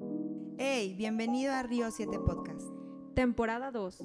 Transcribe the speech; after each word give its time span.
Hey, 0.00 0.94
bienvenido 0.96 1.52
a 1.52 1.64
Río 1.64 1.90
7 1.90 2.20
Podcast. 2.20 2.68
Temporada 3.16 3.72
2. 3.72 4.04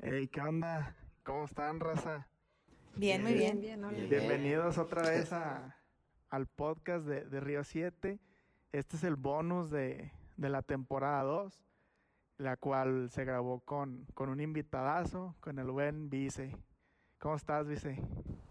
Hey, 0.00 0.26
¿qué 0.26 0.40
onda? 0.40 0.96
¿Cómo 1.22 1.44
están, 1.44 1.78
raza? 1.78 2.26
Bien, 2.96 3.22
muy 3.22 3.34
bien. 3.34 3.60
Bienvenidos 4.10 4.76
otra 4.78 5.02
vez 5.02 5.32
a, 5.32 5.76
al 6.30 6.48
podcast 6.48 7.06
de, 7.06 7.26
de 7.26 7.38
Río 7.38 7.62
7. 7.62 8.18
Este 8.72 8.96
es 8.96 9.04
el 9.04 9.14
bonus 9.14 9.70
de, 9.70 10.10
de 10.36 10.48
la 10.48 10.62
temporada 10.62 11.22
2, 11.22 11.64
la 12.38 12.56
cual 12.56 13.08
se 13.10 13.24
grabó 13.24 13.60
con, 13.60 14.04
con 14.14 14.30
un 14.30 14.40
invitadazo, 14.40 15.36
con 15.38 15.60
el 15.60 15.70
buen 15.70 16.10
Vice. 16.10 16.56
¿Cómo 17.20 17.36
estás, 17.36 17.68
Vice? 17.68 18.02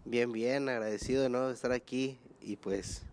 Bien, 0.06 0.32
bien, 0.32 0.70
agradecido 0.70 1.22
de 1.22 1.28
nuevo 1.28 1.48
de 1.48 1.54
estar 1.54 1.72
aquí 1.72 2.18
y 2.40 2.56
pues 2.56 3.06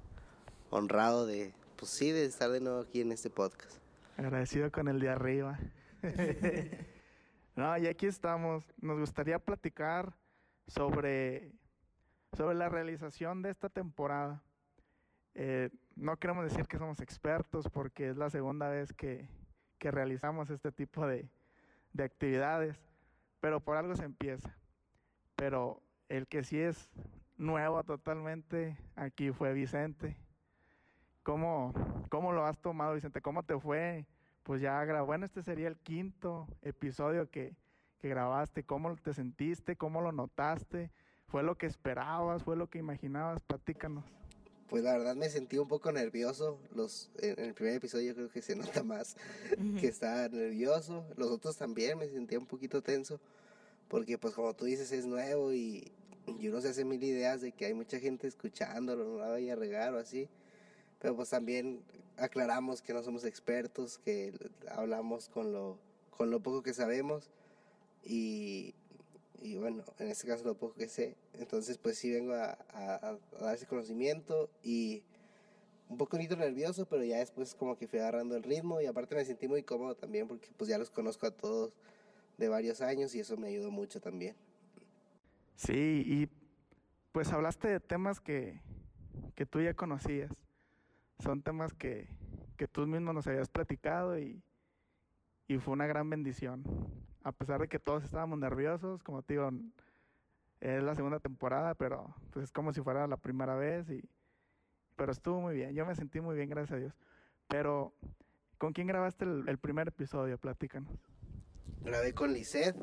honrado 0.70 1.26
de, 1.26 1.54
pues 1.76 1.92
sí, 1.92 2.12
de 2.12 2.26
estar 2.26 2.50
de 2.50 2.62
nuevo 2.62 2.82
aquí 2.82 3.02
en 3.02 3.12
este 3.12 3.30
podcast. 3.30 3.78
Agradecido 4.18 4.72
con 4.72 4.88
el 4.88 5.00
de 5.00 5.10
arriba. 5.10 5.60
no, 7.56 7.78
y 7.78 7.88
aquí 7.88 8.06
estamos. 8.06 8.64
Nos 8.82 9.00
gustaría 9.00 9.40
platicar 9.40 10.14
sobre, 10.68 11.52
sobre 12.34 12.56
la 12.56 12.70
realización 12.70 13.42
de 13.42 13.52
esta 13.52 13.70
temporada. 13.70 14.44
Eh, 15.36 15.70
no 15.96 16.18
queremos 16.18 16.44
decir 16.44 16.68
que 16.68 16.78
somos 16.78 17.00
expertos 17.00 17.70
porque 17.70 18.10
es 18.10 18.18
la 18.18 18.30
segunda 18.30 18.68
vez 18.68 18.94
que, 18.94 19.28
que 19.78 19.92
realizamos 19.92 20.50
este 20.50 20.72
tipo 20.72 21.08
de, 21.08 21.30
de 21.94 22.04
actividades, 22.04 22.78
pero 23.40 23.60
por 23.60 23.78
algo 23.78 23.96
se 23.96 24.06
empieza. 24.06 24.56
Pero 25.36 25.82
el 26.10 26.28
que 26.28 26.44
sí 26.44 26.60
es 26.60 26.90
nuevo 27.38 27.84
totalmente 27.84 28.78
aquí 28.96 29.32
fue 29.32 29.54
Vicente. 29.54 30.18
¿Cómo, 31.24 31.74
¿Cómo 32.10 32.32
lo 32.32 32.46
has 32.46 32.58
tomado, 32.60 32.94
Vicente? 32.94 33.22
¿Cómo 33.22 33.44
te 33.44 33.60
fue? 33.60 34.06
Pues 34.44 34.62
ya 34.62 34.84
grabó. 34.86 35.08
Bueno, 35.08 35.26
este 35.26 35.44
sería 35.44 35.68
el 35.68 35.78
quinto 35.78 36.48
episodio 36.62 37.30
que, 37.30 37.56
que 38.00 38.10
grabaste. 38.10 38.64
¿Cómo 38.64 38.96
te 38.96 39.14
sentiste? 39.14 39.76
¿Cómo 39.76 40.02
lo 40.02 40.12
notaste? 40.12 40.92
¿Fue 41.28 41.44
lo 41.44 41.58
que 41.58 41.68
esperabas? 41.68 42.44
¿Fue 42.44 42.56
lo 42.56 42.70
que 42.70 42.80
imaginabas? 42.80 43.40
Platícanos. 43.42 44.06
Pues 44.70 44.84
la 44.84 44.94
verdad 44.94 45.16
me 45.16 45.30
sentí 45.30 45.58
un 45.58 45.68
poco 45.68 45.92
nervioso. 45.92 46.60
Los, 46.74 47.12
en 47.18 47.40
el 47.40 47.54
primer 47.54 47.76
episodio 47.76 48.16
creo 48.16 48.30
que 48.30 48.42
se 48.42 48.56
nota 48.56 48.84
más 48.84 49.16
que 49.80 49.88
estaba 49.88 50.28
nervioso. 50.30 51.06
Los 51.18 51.30
otros 51.30 51.58
también 51.58 51.98
me 51.98 52.08
sentía 52.08 52.40
un 52.40 52.48
poquito 52.48 52.82
tenso. 52.82 53.20
Porque 53.88 54.18
pues 54.18 54.34
como 54.34 54.56
tú 54.56 54.66
dices 54.66 54.92
es 54.92 55.06
nuevo 55.06 55.52
y, 55.52 55.92
y 56.40 56.48
uno 56.48 56.62
se 56.62 56.70
hace 56.70 56.86
mil 56.86 57.04
ideas 57.04 57.42
de 57.42 57.52
que 57.52 57.66
hay 57.66 57.74
mucha 57.74 58.00
gente 58.00 58.28
escuchándolo, 58.28 59.04
no 59.04 59.18
la 59.18 59.30
vaya 59.30 59.54
a 59.54 59.56
regar 59.56 59.94
o 59.94 59.98
así. 59.98 60.30
Pero 61.00 61.16
pues 61.16 61.30
también 61.30 61.82
aclaramos 62.18 62.82
que 62.82 62.94
no 62.94 63.02
somos 63.02 63.24
expertos, 63.24 63.98
que 64.00 64.34
hablamos 64.70 65.30
con 65.30 65.54
lo, 65.54 65.78
con 66.12 66.30
lo 66.30 66.42
poco 66.42 66.62
que 66.62 66.74
sabemos 66.74 67.30
y, 68.04 68.74
y 69.42 69.56
bueno, 69.56 69.84
en 69.98 70.08
este 70.10 70.28
caso 70.28 70.44
lo 70.44 70.56
poco 70.56 70.76
que 70.76 70.90
sé. 70.90 71.16
Entonces 71.34 71.78
pues 71.78 71.98
sí 71.98 72.12
vengo 72.12 72.34
a, 72.34 72.58
a, 72.74 73.10
a 73.10 73.18
dar 73.40 73.56
ese 73.56 73.66
conocimiento 73.66 74.50
y 74.64 75.04
un 75.88 75.98
poco 75.98 76.18
nervioso, 76.18 76.86
pero 76.86 77.04
ya 77.04 77.18
después 77.18 77.56
como 77.56 77.78
que 77.78 77.88
fui 77.88 78.00
agarrando 78.00 78.36
el 78.36 78.44
ritmo 78.44 78.80
y 78.82 78.86
aparte 78.86 79.16
me 79.16 79.26
sentí 79.26 79.48
muy 79.48 79.64
cómodo 79.64 79.96
también 79.96 80.28
porque 80.28 80.50
pues 80.56 80.70
ya 80.70 80.78
los 80.78 80.92
conozco 80.92 81.26
a 81.26 81.32
todos 81.32 81.74
de 82.38 82.48
varios 82.48 82.82
años 82.82 83.16
y 83.16 83.22
eso 83.22 83.38
me 83.38 83.48
ayudó 83.48 83.72
mucho 83.72 84.00
también. 84.00 84.36
Sí, 85.56 86.04
y 86.06 86.30
pues 87.12 87.32
hablaste 87.34 87.70
de 87.70 87.80
temas 87.80 88.20
que, 88.20 88.62
que 89.36 89.46
tú 89.46 89.62
ya 89.62 89.74
conocías 89.74 90.32
son 91.20 91.42
temas 91.42 91.74
que, 91.74 92.08
que 92.58 92.68
tú 92.68 92.86
mismo 92.88 93.14
nos 93.14 93.28
habías 93.28 93.50
platicado 93.50 94.18
y, 94.18 94.42
y 95.48 95.58
fue 95.58 95.74
una 95.74 95.88
gran 95.88 96.10
bendición. 96.10 96.64
A 97.24 97.32
pesar 97.32 97.60
de 97.60 97.68
que 97.68 97.80
todos 97.80 98.04
estábamos 98.04 98.40
nerviosos, 98.40 99.04
como 99.04 99.22
te 99.22 99.34
digo, 99.34 99.50
es 100.62 100.84
la 100.84 100.96
segunda 100.96 101.20
temporada, 101.20 101.76
pero 101.76 102.16
pues 102.32 102.46
es 102.46 102.52
como 102.52 102.74
si 102.74 102.82
fuera 102.82 103.08
la 103.08 103.18
primera 103.18 103.56
vez 103.56 103.90
y 103.90 104.04
pero 104.96 105.14
estuvo 105.14 105.40
muy 105.40 105.56
bien. 105.56 105.74
Yo 105.74 105.86
me 105.86 105.96
sentí 105.96 106.20
muy 106.20 106.36
bien, 106.36 106.50
gracias 106.50 106.74
a 106.74 106.80
Dios. 106.80 106.94
Pero 107.48 107.94
¿con 108.58 108.74
quién 108.74 108.88
grabaste 108.88 109.24
el, 109.24 109.48
el 109.48 109.58
primer 109.58 109.88
episodio? 109.88 110.38
Platícanos. 110.38 110.92
Grabé 111.82 112.14
con 112.14 112.34
Lisette 112.34 112.76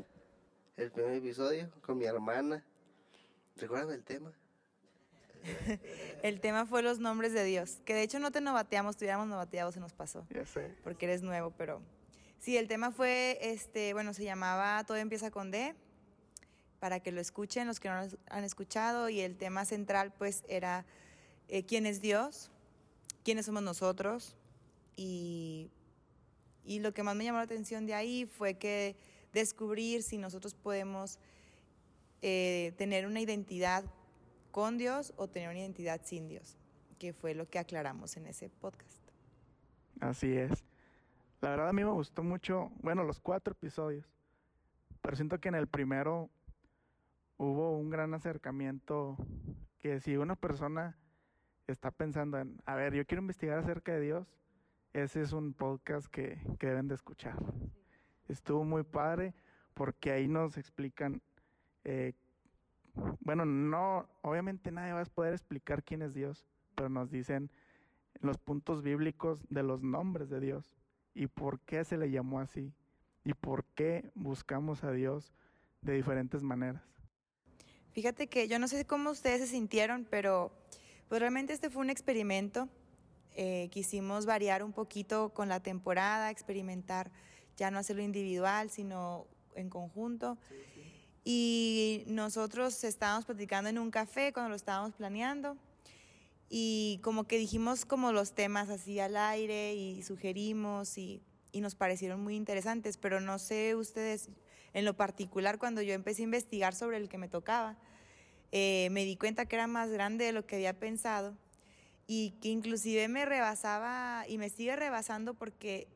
el 0.76 0.90
primer 0.90 1.14
episodio, 1.14 1.70
con 1.82 1.98
mi 1.98 2.06
hermana. 2.06 2.64
¿Recuerdas 3.56 3.94
el 3.94 4.04
tema? 4.04 4.32
El 6.22 6.40
tema 6.40 6.66
fue 6.66 6.82
los 6.82 6.98
nombres 6.98 7.32
de 7.32 7.44
Dios, 7.44 7.78
que 7.84 7.94
de 7.94 8.02
hecho 8.02 8.18
no 8.18 8.30
te 8.30 8.40
novateamos, 8.40 8.96
tuviéramos 8.96 9.26
novateado, 9.28 9.72
se 9.72 9.80
nos 9.80 9.92
pasó. 9.92 10.26
Ya 10.30 10.44
sé. 10.44 10.74
Porque 10.82 11.06
eres 11.06 11.22
nuevo, 11.22 11.52
pero 11.56 11.80
sí, 12.38 12.56
el 12.56 12.68
tema 12.68 12.90
fue, 12.90 13.38
este, 13.40 13.92
bueno, 13.92 14.14
se 14.14 14.24
llamaba 14.24 14.84
Todo 14.84 14.96
empieza 14.96 15.30
con 15.30 15.50
D, 15.50 15.74
para 16.78 17.00
que 17.00 17.12
lo 17.12 17.20
escuchen 17.20 17.66
los 17.66 17.80
que 17.80 17.88
no 17.88 18.02
lo 18.02 18.08
han 18.28 18.44
escuchado, 18.44 19.08
y 19.08 19.20
el 19.20 19.36
tema 19.36 19.64
central 19.64 20.12
pues 20.12 20.44
era 20.48 20.84
eh, 21.48 21.64
quién 21.64 21.86
es 21.86 22.00
Dios, 22.00 22.50
quiénes 23.24 23.46
somos 23.46 23.62
nosotros, 23.62 24.36
y, 24.96 25.70
y 26.64 26.80
lo 26.80 26.92
que 26.92 27.02
más 27.02 27.16
me 27.16 27.24
llamó 27.24 27.38
la 27.38 27.44
atención 27.44 27.86
de 27.86 27.94
ahí 27.94 28.26
fue 28.26 28.54
que 28.54 28.96
descubrir 29.32 30.02
si 30.02 30.16
nosotros 30.16 30.54
podemos 30.54 31.18
eh, 32.22 32.72
tener 32.78 33.06
una 33.06 33.20
identidad 33.20 33.84
con 34.56 34.78
Dios 34.78 35.12
o 35.18 35.28
tener 35.28 35.50
una 35.50 35.58
identidad 35.58 36.00
sin 36.02 36.28
Dios, 36.28 36.56
que 36.98 37.12
fue 37.12 37.34
lo 37.34 37.46
que 37.46 37.58
aclaramos 37.58 38.16
en 38.16 38.26
ese 38.26 38.48
podcast. 38.48 39.02
Así 40.00 40.34
es. 40.34 40.64
La 41.42 41.50
verdad 41.50 41.68
a 41.68 41.72
mí 41.74 41.84
me 41.84 41.90
gustó 41.90 42.22
mucho, 42.22 42.70
bueno, 42.80 43.04
los 43.04 43.20
cuatro 43.20 43.52
episodios, 43.52 44.06
pero 45.02 45.14
siento 45.14 45.38
que 45.40 45.50
en 45.50 45.56
el 45.56 45.66
primero 45.66 46.30
hubo 47.36 47.76
un 47.76 47.90
gran 47.90 48.14
acercamiento 48.14 49.18
que 49.76 50.00
si 50.00 50.16
una 50.16 50.36
persona 50.36 50.96
está 51.66 51.90
pensando 51.90 52.38
en, 52.38 52.58
a 52.64 52.76
ver, 52.76 52.94
yo 52.94 53.04
quiero 53.04 53.20
investigar 53.20 53.58
acerca 53.58 53.92
de 53.92 54.00
Dios, 54.00 54.26
ese 54.94 55.20
es 55.20 55.34
un 55.34 55.52
podcast 55.52 56.06
que, 56.06 56.40
que 56.58 56.68
deben 56.68 56.88
de 56.88 56.94
escuchar. 56.94 57.36
Estuvo 58.26 58.64
muy 58.64 58.84
padre 58.84 59.34
porque 59.74 60.12
ahí 60.12 60.28
nos 60.28 60.56
explican 60.56 61.20
eh, 61.84 62.14
bueno, 63.20 63.44
no, 63.44 64.08
obviamente 64.22 64.70
nadie 64.70 64.92
va 64.92 65.02
a 65.02 65.04
poder 65.04 65.34
explicar 65.34 65.82
quién 65.82 66.02
es 66.02 66.14
Dios, 66.14 66.46
pero 66.74 66.88
nos 66.88 67.10
dicen 67.10 67.50
los 68.20 68.38
puntos 68.38 68.82
bíblicos 68.82 69.46
de 69.48 69.62
los 69.62 69.82
nombres 69.82 70.30
de 70.30 70.40
Dios 70.40 70.74
y 71.14 71.26
por 71.26 71.60
qué 71.60 71.84
se 71.84 71.96
le 71.96 72.10
llamó 72.10 72.40
así 72.40 72.72
y 73.24 73.34
por 73.34 73.64
qué 73.74 74.10
buscamos 74.14 74.84
a 74.84 74.92
Dios 74.92 75.32
de 75.82 75.94
diferentes 75.94 76.42
maneras. 76.42 76.82
Fíjate 77.92 78.28
que 78.28 78.48
yo 78.48 78.58
no 78.58 78.68
sé 78.68 78.84
cómo 78.86 79.10
ustedes 79.10 79.40
se 79.40 79.46
sintieron, 79.46 80.06
pero 80.10 80.52
pues 81.08 81.20
realmente 81.20 81.52
este 81.52 81.70
fue 81.70 81.82
un 81.82 81.90
experimento. 81.90 82.68
Eh, 83.34 83.68
quisimos 83.70 84.26
variar 84.26 84.62
un 84.62 84.72
poquito 84.72 85.30
con 85.30 85.48
la 85.48 85.60
temporada, 85.60 86.30
experimentar 86.30 87.10
ya 87.56 87.70
no 87.70 87.78
hacerlo 87.78 88.02
individual, 88.02 88.70
sino 88.70 89.26
en 89.54 89.70
conjunto. 89.70 90.38
Sí. 90.48 90.75
Y 91.28 92.04
nosotros 92.06 92.84
estábamos 92.84 93.24
platicando 93.24 93.68
en 93.68 93.80
un 93.80 93.90
café 93.90 94.32
cuando 94.32 94.50
lo 94.50 94.54
estábamos 94.54 94.94
planeando 94.94 95.56
y 96.48 97.00
como 97.02 97.24
que 97.24 97.36
dijimos 97.36 97.84
como 97.84 98.12
los 98.12 98.32
temas 98.32 98.70
así 98.70 99.00
al 99.00 99.16
aire 99.16 99.74
y 99.74 100.04
sugerimos 100.04 100.96
y, 100.98 101.20
y 101.50 101.62
nos 101.62 101.74
parecieron 101.74 102.22
muy 102.22 102.36
interesantes, 102.36 102.96
pero 102.96 103.20
no 103.20 103.40
sé 103.40 103.74
ustedes, 103.74 104.28
en 104.72 104.84
lo 104.84 104.96
particular 104.96 105.58
cuando 105.58 105.82
yo 105.82 105.94
empecé 105.94 106.22
a 106.22 106.26
investigar 106.26 106.76
sobre 106.76 106.98
el 106.98 107.08
que 107.08 107.18
me 107.18 107.28
tocaba, 107.28 107.76
eh, 108.52 108.86
me 108.92 109.04
di 109.04 109.16
cuenta 109.16 109.46
que 109.46 109.56
era 109.56 109.66
más 109.66 109.90
grande 109.90 110.26
de 110.26 110.32
lo 110.32 110.46
que 110.46 110.54
había 110.54 110.78
pensado 110.78 111.36
y 112.06 112.34
que 112.40 112.50
inclusive 112.50 113.08
me 113.08 113.24
rebasaba 113.24 114.26
y 114.28 114.38
me 114.38 114.48
sigue 114.48 114.76
rebasando 114.76 115.34
porque 115.34 115.88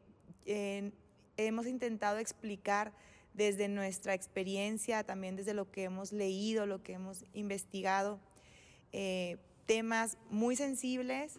eh, 0.45 0.91
hemos 1.37 1.69
intentado 1.69 2.19
explicar 2.19 2.93
desde 3.35 3.69
nuestra 3.69 4.15
experiencia, 4.15 5.05
también 5.05 5.37
desde 5.37 5.55
lo 5.55 5.71
que 5.71 5.85
hemos 5.85 6.13
leído, 6.13 6.67
lo 6.67 6.83
que 6.83 6.95
hemos 6.95 7.25
investigado, 7.33 8.21
eh, 8.93 9.39
temas 9.67 10.19
muy 10.31 10.57
sensibles 10.57 11.39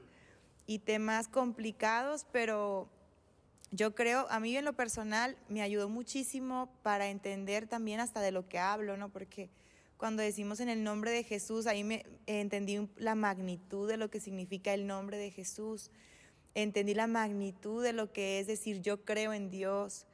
y 0.65 0.79
temas 0.79 1.27
complicados, 1.27 2.25
pero 2.31 2.89
yo 3.71 3.95
creo, 3.95 4.27
a 4.29 4.39
mí 4.39 4.55
en 4.55 4.65
lo 4.65 4.73
personal 4.73 5.37
me 5.49 5.61
ayudó 5.61 5.89
muchísimo 5.89 6.69
para 6.83 7.09
entender 7.09 7.67
también 7.67 7.99
hasta 7.99 8.21
de 8.21 8.31
lo 8.31 8.47
que 8.47 8.59
hablo, 8.59 8.97
¿no? 8.97 9.09
Porque 9.09 9.49
cuando 9.97 10.23
decimos 10.23 10.59
en 10.59 10.69
el 10.69 10.83
nombre 10.83 11.11
de 11.11 11.23
Jesús, 11.23 11.67
ahí 11.67 11.83
me 11.83 12.05
entendí 12.25 12.89
la 12.97 13.15
magnitud 13.15 13.87
de 13.87 13.97
lo 13.97 14.09
que 14.09 14.19
significa 14.19 14.73
el 14.73 14.87
nombre 14.87 15.17
de 15.17 15.31
Jesús, 15.31 15.91
entendí 16.55 16.93
la 16.93 17.07
magnitud 17.07 17.83
de 17.83 17.93
lo 17.93 18.11
que 18.11 18.39
es 18.39 18.47
decir 18.47 18.81
yo 18.81 19.05
creo 19.05 19.31
en 19.31 19.49
Dios. 19.51 20.05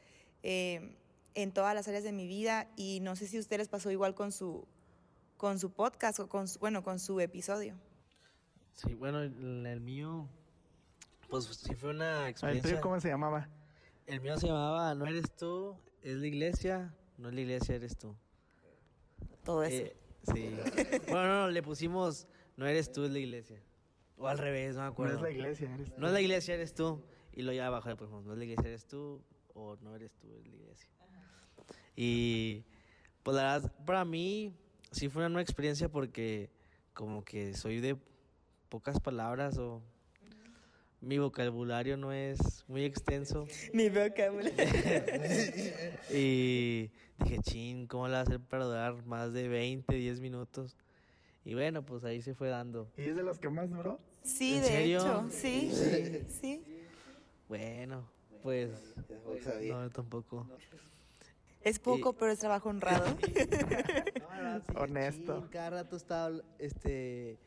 Eh, 0.43 0.95
en 1.37 1.51
todas 1.51 1.75
las 1.75 1.87
áreas 1.87 2.03
de 2.03 2.11
mi 2.11 2.27
vida 2.27 2.67
y 2.75 2.99
no 3.01 3.15
sé 3.15 3.27
si 3.27 3.37
a 3.37 3.39
ustedes 3.39 3.59
les 3.59 3.67
pasó 3.69 3.91
igual 3.91 4.15
con 4.15 4.31
su, 4.31 4.67
con 5.37 5.59
su 5.59 5.71
podcast 5.71 6.19
o 6.19 6.27
con 6.27 6.47
su, 6.47 6.57
bueno, 6.59 6.83
con 6.83 6.99
su 6.99 7.19
episodio. 7.19 7.75
Sí, 8.73 8.95
bueno, 8.95 9.21
el, 9.21 9.65
el 9.65 9.79
mío, 9.79 10.27
pues 11.29 11.45
sí 11.45 11.75
fue 11.75 11.91
una 11.91 12.23
¿El 12.23 12.29
experiencia. 12.31 12.71
tuyo 12.71 12.81
cómo 12.81 12.99
se 12.99 13.09
llamaba? 13.09 13.47
El 14.07 14.19
mío 14.21 14.35
se 14.37 14.47
llamaba 14.47 14.95
No 14.95 15.05
eres 15.05 15.31
tú, 15.35 15.75
es 16.01 16.15
la 16.17 16.25
iglesia, 16.27 16.93
no 17.17 17.29
es 17.29 17.35
la 17.35 17.41
iglesia, 17.41 17.75
eres 17.75 17.97
tú. 17.97 18.15
Todo 19.43 19.63
eso. 19.63 19.83
Eh, 19.83 19.95
sí. 20.33 20.55
bueno, 21.07 21.27
no, 21.27 21.41
no, 21.43 21.49
le 21.51 21.61
pusimos 21.61 22.27
No 22.55 22.65
eres 22.65 22.91
tú, 22.91 23.05
es 23.05 23.11
la 23.11 23.19
iglesia. 23.19 23.61
O 24.17 24.27
al 24.27 24.39
revés, 24.39 24.73
no 24.75 24.81
me 24.81 24.85
No 24.87 24.91
acuerdo. 24.91 25.15
es 25.17 25.21
la 25.21 25.29
iglesia, 25.29 25.71
eres 25.73 25.97
No 25.99 26.07
es 26.07 26.13
la 26.13 26.21
iglesia, 26.21 26.55
eres 26.55 26.73
tú. 26.73 27.03
Y 27.33 27.43
luego 27.43 27.55
ya 27.57 27.67
abajo 27.67 27.89
le 27.89 27.95
pusimos 27.95 28.25
No 28.25 28.33
es 28.33 28.37
la 28.39 28.43
iglesia, 28.45 28.67
eres 28.69 28.87
tú. 28.87 29.21
O 29.53 29.75
no 29.77 29.95
eres 29.95 30.13
tú, 30.17 30.27
es 30.39 30.47
la 30.47 30.55
iglesia. 30.55 30.89
Y 31.99 32.63
pues 33.23 33.35
la 33.35 33.55
verdad, 33.55 33.71
para 33.85 34.05
mí 34.05 34.53
sí 34.91 35.09
fue 35.09 35.23
una 35.23 35.29
nueva 35.29 35.41
experiencia 35.41 35.89
porque 35.89 36.49
como 36.93 37.25
que 37.25 37.55
soy 37.55 37.79
de 37.81 37.97
pocas 38.69 38.99
palabras 38.99 39.57
o 39.57 39.81
mi 41.01 41.17
vocabulario 41.17 41.97
no 41.97 42.13
es 42.13 42.63
muy 42.67 42.83
extenso. 42.85 43.47
Mi 43.73 43.89
vocabulario. 43.89 44.53
Y 46.13 46.89
dije, 47.19 47.39
chin, 47.41 47.87
¿cómo 47.87 48.07
le 48.07 48.13
va 48.13 48.19
a 48.19 48.23
hacer 48.23 48.39
para 48.39 48.65
durar 48.65 49.03
más 49.05 49.33
de 49.33 49.47
20, 49.47 49.95
10 49.95 50.19
minutos? 50.19 50.77
Y 51.43 51.53
bueno, 51.55 51.83
pues 51.83 52.03
ahí 52.03 52.21
se 52.21 52.33
fue 52.35 52.49
dando. 52.49 52.87
¿Y 52.95 53.01
es 53.09 53.15
de 53.15 53.23
los 53.23 53.39
que 53.39 53.49
más 53.49 53.69
duró? 53.71 53.99
Sí, 54.23 54.55
¿En 54.55 54.61
de 54.61 54.67
serio? 54.67 54.99
hecho, 54.99 55.27
sí, 55.31 55.71
Sí. 55.73 56.25
sí. 56.29 56.63
Bueno, 57.49 58.07
pues 58.43 58.69
no, 59.69 59.89
tampoco. 59.89 60.47
Es 61.67 61.79
poco, 61.79 62.13
pero 62.13 62.31
es 62.31 62.39
trabajo 62.39 62.69
honrado. 62.69 63.05
Honesto. 64.75 65.47
cada 65.51 65.69
rato 65.71 65.97
estaba 65.97 66.31
este, 66.59 67.37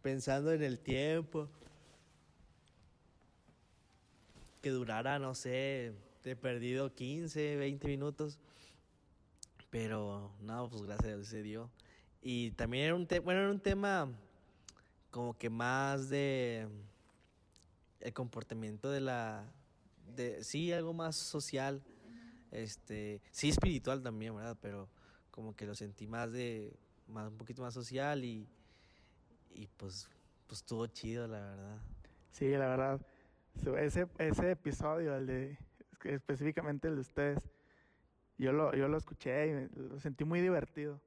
pensando 0.00 0.50
en 0.52 0.62
el 0.62 0.78
tiempo. 0.78 1.48
Que 4.62 4.70
durara, 4.70 5.18
no 5.18 5.34
sé, 5.34 5.92
he 6.24 6.36
perdido 6.36 6.94
15, 6.94 7.56
20 7.56 7.86
minutos. 7.86 8.38
Pero 9.68 10.32
no, 10.40 10.70
pues 10.70 10.82
gracias 10.82 11.12
a 11.12 11.16
Dios 11.16 11.28
se 11.28 11.42
dio. 11.42 11.70
Y 12.22 12.52
también 12.52 12.84
era 12.86 12.94
un, 12.94 13.06
te- 13.06 13.18
bueno, 13.20 13.40
era 13.40 13.50
un 13.50 13.60
tema 13.60 14.08
como 15.10 15.36
que 15.36 15.50
más 15.50 16.08
de 16.08 16.66
el 18.00 18.12
comportamiento 18.14 18.90
de 18.90 19.00
la, 19.00 19.44
de, 20.16 20.42
sí, 20.42 20.72
algo 20.72 20.94
más 20.94 21.16
social, 21.16 21.82
este, 22.56 23.20
sí 23.30 23.50
espiritual 23.50 24.02
también, 24.02 24.34
¿verdad? 24.34 24.56
Pero 24.60 24.88
como 25.30 25.54
que 25.54 25.66
lo 25.66 25.74
sentí 25.74 26.06
más 26.06 26.32
de, 26.32 26.74
más, 27.06 27.30
un 27.30 27.36
poquito 27.36 27.62
más 27.62 27.74
social 27.74 28.24
y, 28.24 28.48
y 29.50 29.66
pues, 29.76 30.08
pues 30.46 30.60
estuvo 30.60 30.86
chido, 30.86 31.28
la 31.28 31.40
verdad. 31.40 31.78
Sí, 32.32 32.48
la 32.50 32.66
verdad. 32.66 33.00
Ese, 33.78 34.06
ese 34.18 34.50
episodio, 34.50 35.16
el 35.16 35.26
de, 35.26 35.58
específicamente 36.04 36.88
el 36.88 36.94
de 36.94 37.00
ustedes, 37.00 37.50
yo 38.38 38.52
lo, 38.52 38.74
yo 38.74 38.88
lo 38.88 38.96
escuché 38.96 39.48
y 39.48 39.78
lo 39.78 39.98
sentí 40.00 40.24
muy 40.24 40.40
divertido. 40.40 41.00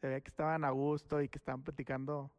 Se 0.00 0.08
veía 0.08 0.20
que 0.20 0.30
estaban 0.30 0.64
a 0.64 0.70
gusto 0.70 1.20
y 1.22 1.28
que 1.28 1.38
estaban 1.38 1.62
platicando 1.62 2.30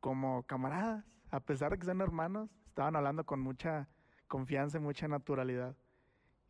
como 0.00 0.42
camaradas. 0.44 1.04
A 1.30 1.40
pesar 1.40 1.72
de 1.72 1.78
que 1.78 1.86
son 1.86 2.00
hermanos, 2.00 2.50
estaban 2.66 2.96
hablando 2.96 3.24
con 3.24 3.40
mucha 3.40 3.88
confianza 4.26 4.78
y 4.78 4.80
mucha 4.80 5.06
naturalidad. 5.06 5.76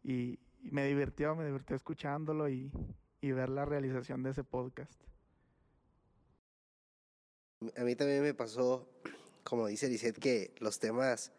Y, 0.02 0.38
y 0.62 0.70
me 0.70 0.86
divirtió, 0.86 1.34
me 1.34 1.44
divirtió 1.46 1.76
escuchándolo 1.76 2.48
y, 2.48 2.70
y 3.20 3.32
ver 3.32 3.48
la 3.48 3.64
realización 3.64 4.22
de 4.22 4.30
ese 4.30 4.44
podcast. 4.44 5.00
A 7.76 7.82
mí 7.84 7.94
también 7.94 8.22
me 8.22 8.32
pasó, 8.34 8.88
como 9.44 9.66
dice 9.66 9.88
Lisette, 9.88 10.18
que 10.18 10.54
los 10.60 10.78
temas, 10.78 11.30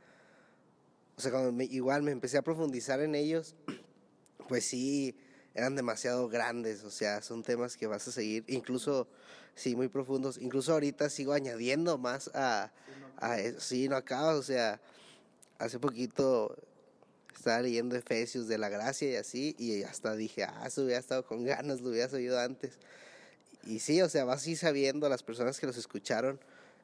o 1.18 1.22
sea, 1.22 1.32
cuando 1.32 1.52
me- 1.52 1.66
igual 1.66 2.04
me 2.04 2.12
empecé 2.12 2.38
a 2.38 2.44
profundizar 2.44 3.00
en 3.02 3.16
ellos, 3.16 3.56
pues 4.48 4.66
sí, 4.66 5.18
eran 5.56 5.76
demasiado 5.76 6.30
grandes, 6.30 6.84
o 6.84 6.92
sea, 6.92 7.22
son 7.22 7.44
temas 7.44 7.76
que 7.76 7.88
vas 7.88 8.08
a 8.08 8.12
seguir, 8.12 8.44
incluso, 8.48 9.08
sí, 9.56 9.76
muy 9.76 9.88
profundos, 9.88 10.38
incluso 10.38 10.74
ahorita 10.74 11.10
sigo 11.10 11.34
añadiendo 11.34 11.98
más 11.98 12.30
a, 12.36 12.72
a 13.18 13.40
eso, 13.40 13.60
sí, 13.60 13.90
no 13.90 13.96
acabas, 13.96 14.36
o 14.38 14.44
sea, 14.44 14.80
hace 15.58 15.80
poquito 15.80 16.56
estaba 17.36 17.62
leyendo 17.62 17.96
Efesios 17.96 18.48
de 18.48 18.58
la 18.58 18.70
gracia 18.70 19.10
y 19.12 19.16
así, 19.16 19.56
y 19.58 19.84
hasta 19.84 20.16
dije, 20.16 20.44
ah, 20.44 20.64
eso 20.68 20.84
hubiera 20.84 21.00
estado 21.00 21.26
con 21.26 21.44
ganas, 21.44 21.82
lo 21.82 21.90
hubieras 21.90 22.14
oído 22.14 22.40
antes. 22.40 22.78
Y 23.66 23.80
sí, 23.80 24.02
o 24.02 24.10
sea, 24.10 24.26
vas 24.26 24.42
así 24.42 24.56
sabiendo, 24.56 25.08
las 25.10 25.24
personas 25.24 25.60
que 25.60 25.68
los 25.68 25.78
escucharon, 25.78 26.40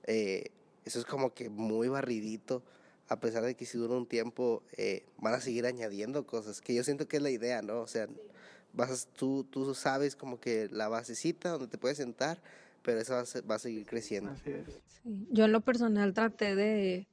eh, 0.05 0.51
eso 0.85 0.99
es 0.99 1.05
como 1.05 1.33
que 1.33 1.49
muy 1.49 1.87
barridito, 1.89 2.61
a 3.09 3.19
pesar 3.19 3.43
de 3.43 3.55
que 3.55 3.65
si 3.65 3.77
dura 3.77 3.95
un 3.95 4.05
tiempo, 4.05 4.61
eh, 4.77 5.03
van 5.17 5.33
a 5.33 5.41
seguir 5.41 5.65
añadiendo 5.65 6.25
cosas, 6.25 6.61
que 6.61 6.73
yo 6.75 6.83
siento 6.83 7.07
que 7.07 7.17
es 7.17 7.23
la 7.23 7.29
idea, 7.29 7.61
¿no? 7.61 7.79
O 7.81 7.87
sea, 7.87 8.07
vas 8.73 8.91
a- 8.91 9.13
tú, 9.13 9.43
tú 9.49 9.73
sabes 9.73 10.15
como 10.15 10.39
que 10.39 10.67
la 10.71 10.87
basecita 10.87 11.49
donde 11.51 11.67
te 11.67 11.77
puedes 11.77 11.97
sentar, 11.97 12.41
pero 12.83 12.99
eso 12.99 13.13
va 13.13 13.21
a, 13.21 13.41
va 13.49 13.55
a 13.55 13.59
seguir 13.59 13.85
creciendo. 13.85 14.31
Así 14.31 14.51
es. 14.51 14.65
Sí, 15.03 15.27
Yo 15.31 15.45
en 15.45 15.51
lo 15.51 15.61
personal 15.61 16.13
traté 16.13 16.55
de, 16.55 17.07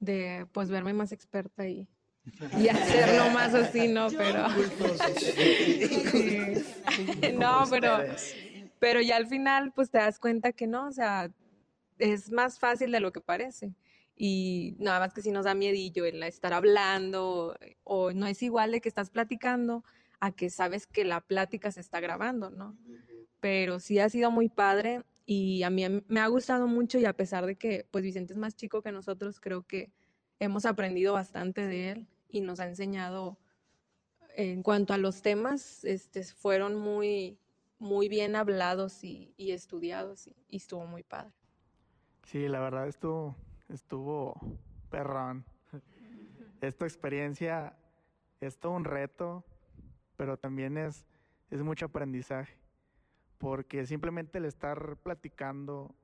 de 0.00 0.46
pues 0.52 0.68
verme 0.68 0.92
más 0.92 1.12
experta 1.12 1.66
y, 1.68 1.88
y 2.58 2.68
hacerlo 2.68 3.30
más 3.30 3.54
así, 3.54 3.88
¿no? 3.88 4.08
Pero 4.10 4.48
no, 7.38 7.64
pero, 7.70 7.98
pero 8.78 9.00
ya 9.00 9.16
al 9.16 9.26
final 9.26 9.72
pues 9.72 9.90
te 9.90 9.98
das 9.98 10.18
cuenta 10.18 10.52
que 10.52 10.66
no, 10.66 10.88
o 10.88 10.92
sea, 10.92 11.30
es 11.98 12.30
más 12.30 12.58
fácil 12.58 12.92
de 12.92 13.00
lo 13.00 13.12
que 13.12 13.20
parece. 13.20 13.74
Y 14.16 14.76
nada 14.78 15.00
más 15.00 15.14
que 15.14 15.22
si 15.22 15.30
nos 15.30 15.46
da 15.46 15.54
miedillo 15.54 16.04
el 16.04 16.22
estar 16.22 16.52
hablando 16.52 17.56
o 17.84 18.12
no 18.12 18.26
es 18.26 18.42
igual 18.42 18.72
de 18.72 18.82
que 18.82 18.88
estás 18.88 19.08
platicando 19.08 19.82
a 20.20 20.32
que 20.32 20.50
sabes 20.50 20.86
que 20.86 21.04
la 21.04 21.22
plática 21.22 21.72
se 21.72 21.80
está 21.80 22.00
grabando, 22.00 22.50
¿no? 22.50 22.76
Pero 23.40 23.80
sí 23.80 23.98
ha 23.98 24.10
sido 24.10 24.30
muy 24.30 24.50
padre 24.50 25.02
y 25.24 25.62
a 25.62 25.70
mí 25.70 25.86
me 26.08 26.20
ha 26.20 26.26
gustado 26.26 26.66
mucho 26.66 26.98
y 26.98 27.06
a 27.06 27.14
pesar 27.14 27.46
de 27.46 27.56
que 27.56 27.86
pues 27.90 28.04
Vicente 28.04 28.34
es 28.34 28.38
más 28.38 28.56
chico 28.56 28.82
que 28.82 28.92
nosotros, 28.92 29.40
creo 29.40 29.62
que 29.62 29.90
hemos 30.40 30.64
aprendido 30.64 31.12
bastante 31.12 31.66
de 31.66 31.90
él 31.90 32.08
y 32.28 32.40
nos 32.40 32.58
ha 32.58 32.66
enseñado 32.66 33.38
en 34.34 34.62
cuanto 34.62 34.94
a 34.94 34.96
los 34.96 35.22
temas, 35.22 35.84
este, 35.84 36.24
fueron 36.24 36.76
muy, 36.76 37.38
muy 37.78 38.08
bien 38.08 38.34
hablados 38.34 39.04
y, 39.04 39.34
y 39.36 39.52
estudiados 39.52 40.26
y, 40.26 40.34
y 40.48 40.56
estuvo 40.56 40.86
muy 40.86 41.02
padre. 41.02 41.32
Sí, 42.24 42.48
la 42.48 42.60
verdad 42.60 42.88
estuvo, 42.88 43.36
estuvo 43.68 44.34
perrón. 44.88 45.44
Esta 46.60 46.86
experiencia 46.86 47.76
es 48.40 48.58
todo 48.58 48.72
un 48.72 48.84
reto, 48.84 49.44
pero 50.16 50.36
también 50.36 50.78
es, 50.78 51.06
es 51.50 51.62
mucho 51.62 51.86
aprendizaje. 51.86 52.56
Porque 53.38 53.86
simplemente 53.86 54.38
el 54.38 54.44
estar 54.44 54.96
platicando 54.98 55.94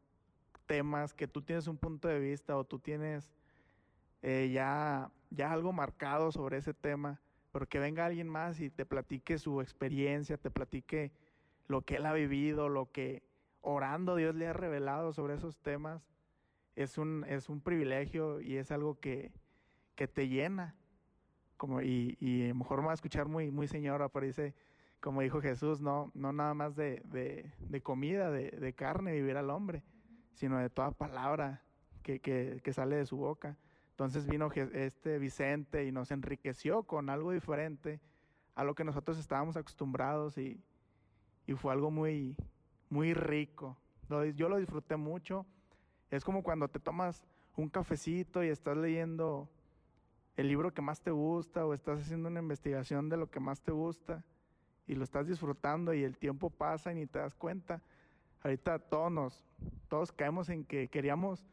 temas 0.66 1.14
que 1.14 1.28
tú 1.28 1.42
tienes 1.42 1.68
un 1.68 1.76
punto 1.76 2.08
de 2.08 2.18
vista 2.18 2.56
o 2.56 2.64
tú 2.64 2.78
tienes 2.78 3.30
eh, 4.28 4.50
ya, 4.52 5.12
ya 5.30 5.52
algo 5.52 5.72
marcado 5.72 6.32
sobre 6.32 6.56
ese 6.56 6.74
tema, 6.74 7.20
pero 7.52 7.68
que 7.68 7.78
venga 7.78 8.04
alguien 8.04 8.28
más 8.28 8.58
y 8.60 8.70
te 8.70 8.84
platique 8.84 9.38
su 9.38 9.60
experiencia, 9.60 10.36
te 10.36 10.50
platique 10.50 11.12
lo 11.68 11.82
que 11.82 11.94
él 11.94 12.06
ha 12.06 12.12
vivido, 12.12 12.68
lo 12.68 12.90
que 12.90 13.22
orando 13.60 14.16
Dios 14.16 14.34
le 14.34 14.48
ha 14.48 14.52
revelado 14.52 15.12
sobre 15.12 15.34
esos 15.34 15.56
temas, 15.58 16.02
es 16.74 16.98
un, 16.98 17.24
es 17.28 17.48
un 17.48 17.60
privilegio 17.60 18.40
y 18.40 18.56
es 18.56 18.72
algo 18.72 18.98
que, 18.98 19.30
que 19.94 20.08
te 20.08 20.26
llena. 20.26 20.74
Como, 21.56 21.80
y, 21.80 22.18
y 22.18 22.52
mejor 22.52 22.80
me 22.80 22.86
va 22.86 22.90
a 22.90 22.94
escuchar 22.94 23.28
muy, 23.28 23.52
muy 23.52 23.68
señora, 23.68 24.08
pero 24.08 24.26
dice, 24.26 24.56
como 24.98 25.20
dijo 25.20 25.40
Jesús, 25.40 25.80
no, 25.80 26.10
no 26.14 26.32
nada 26.32 26.52
más 26.52 26.74
de, 26.74 27.00
de, 27.04 27.52
de 27.60 27.80
comida, 27.80 28.32
de, 28.32 28.50
de 28.50 28.72
carne 28.72 29.12
vivir 29.12 29.36
al 29.36 29.50
hombre, 29.50 29.84
sino 30.34 30.58
de 30.58 30.68
toda 30.68 30.90
palabra 30.90 31.62
que, 32.02 32.18
que, 32.18 32.60
que 32.64 32.72
sale 32.72 32.96
de 32.96 33.06
su 33.06 33.18
boca. 33.18 33.56
Entonces 33.96 34.26
vino 34.26 34.50
este 34.52 35.18
Vicente 35.18 35.86
y 35.86 35.90
nos 35.90 36.10
enriqueció 36.10 36.82
con 36.82 37.08
algo 37.08 37.32
diferente 37.32 37.98
a 38.54 38.62
lo 38.62 38.74
que 38.74 38.84
nosotros 38.84 39.16
estábamos 39.16 39.56
acostumbrados 39.56 40.36
y, 40.36 40.62
y 41.46 41.54
fue 41.54 41.72
algo 41.72 41.90
muy, 41.90 42.36
muy 42.90 43.14
rico. 43.14 43.74
Yo 44.34 44.50
lo 44.50 44.58
disfruté 44.58 44.96
mucho. 44.98 45.46
Es 46.10 46.26
como 46.26 46.42
cuando 46.42 46.68
te 46.68 46.78
tomas 46.78 47.24
un 47.56 47.70
cafecito 47.70 48.44
y 48.44 48.48
estás 48.48 48.76
leyendo 48.76 49.48
el 50.36 50.48
libro 50.48 50.74
que 50.74 50.82
más 50.82 51.00
te 51.00 51.10
gusta 51.10 51.64
o 51.64 51.72
estás 51.72 52.02
haciendo 52.02 52.28
una 52.28 52.40
investigación 52.40 53.08
de 53.08 53.16
lo 53.16 53.30
que 53.30 53.40
más 53.40 53.62
te 53.62 53.72
gusta 53.72 54.22
y 54.86 54.94
lo 54.94 55.04
estás 55.04 55.26
disfrutando 55.26 55.94
y 55.94 56.04
el 56.04 56.18
tiempo 56.18 56.50
pasa 56.50 56.92
y 56.92 56.96
ni 56.96 57.06
te 57.06 57.18
das 57.18 57.34
cuenta. 57.34 57.80
Ahorita 58.42 58.78
todos 58.78 59.10
nos, 59.10 59.42
todos 59.88 60.12
caemos 60.12 60.50
en 60.50 60.66
que 60.66 60.88
queríamos 60.88 61.46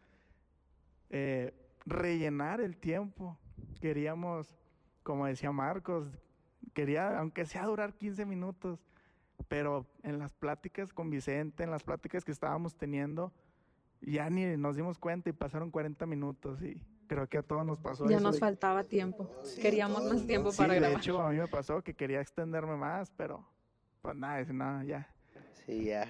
eh, 1.09 1.53
rellenar 1.85 2.61
el 2.61 2.77
tiempo. 2.77 3.37
Queríamos, 3.81 4.55
como 5.03 5.25
decía 5.25 5.51
Marcos, 5.51 6.07
quería, 6.73 7.17
aunque 7.19 7.45
sea 7.45 7.65
durar 7.65 7.93
15 7.93 8.25
minutos, 8.25 8.79
pero 9.47 9.85
en 10.03 10.19
las 10.19 10.33
pláticas 10.33 10.93
con 10.93 11.09
Vicente, 11.09 11.63
en 11.63 11.71
las 11.71 11.83
pláticas 11.83 12.23
que 12.23 12.31
estábamos 12.31 12.75
teniendo, 12.75 13.31
ya 14.01 14.29
ni 14.29 14.45
nos 14.57 14.75
dimos 14.75 14.97
cuenta 14.99 15.29
y 15.29 15.33
pasaron 15.33 15.71
40 15.71 16.05
minutos 16.05 16.61
y 16.61 16.81
creo 17.07 17.27
que 17.27 17.37
a 17.37 17.43
todos 17.43 17.65
nos 17.65 17.79
pasó 17.79 18.09
Ya 18.09 18.15
eso 18.17 18.23
nos 18.23 18.35
de- 18.35 18.39
faltaba 18.39 18.83
tiempo. 18.83 19.29
Sí, 19.43 19.61
Queríamos 19.61 20.03
más 20.03 20.25
tiempo 20.25 20.51
Sí, 20.51 20.57
para 20.57 20.73
de 20.73 20.79
grabar. 20.79 20.97
hecho 20.99 21.21
a 21.21 21.29
mí 21.29 21.37
me 21.37 21.47
pasó 21.47 21.81
que 21.81 21.93
quería 21.93 22.21
extenderme 22.21 22.75
más, 22.75 23.11
pero 23.11 23.45
pues 24.01 24.15
nada, 24.15 24.37
dice, 24.39 24.53
nada, 24.53 24.83
ya. 24.83 25.07
Sí, 25.65 25.85
ya. 25.85 26.05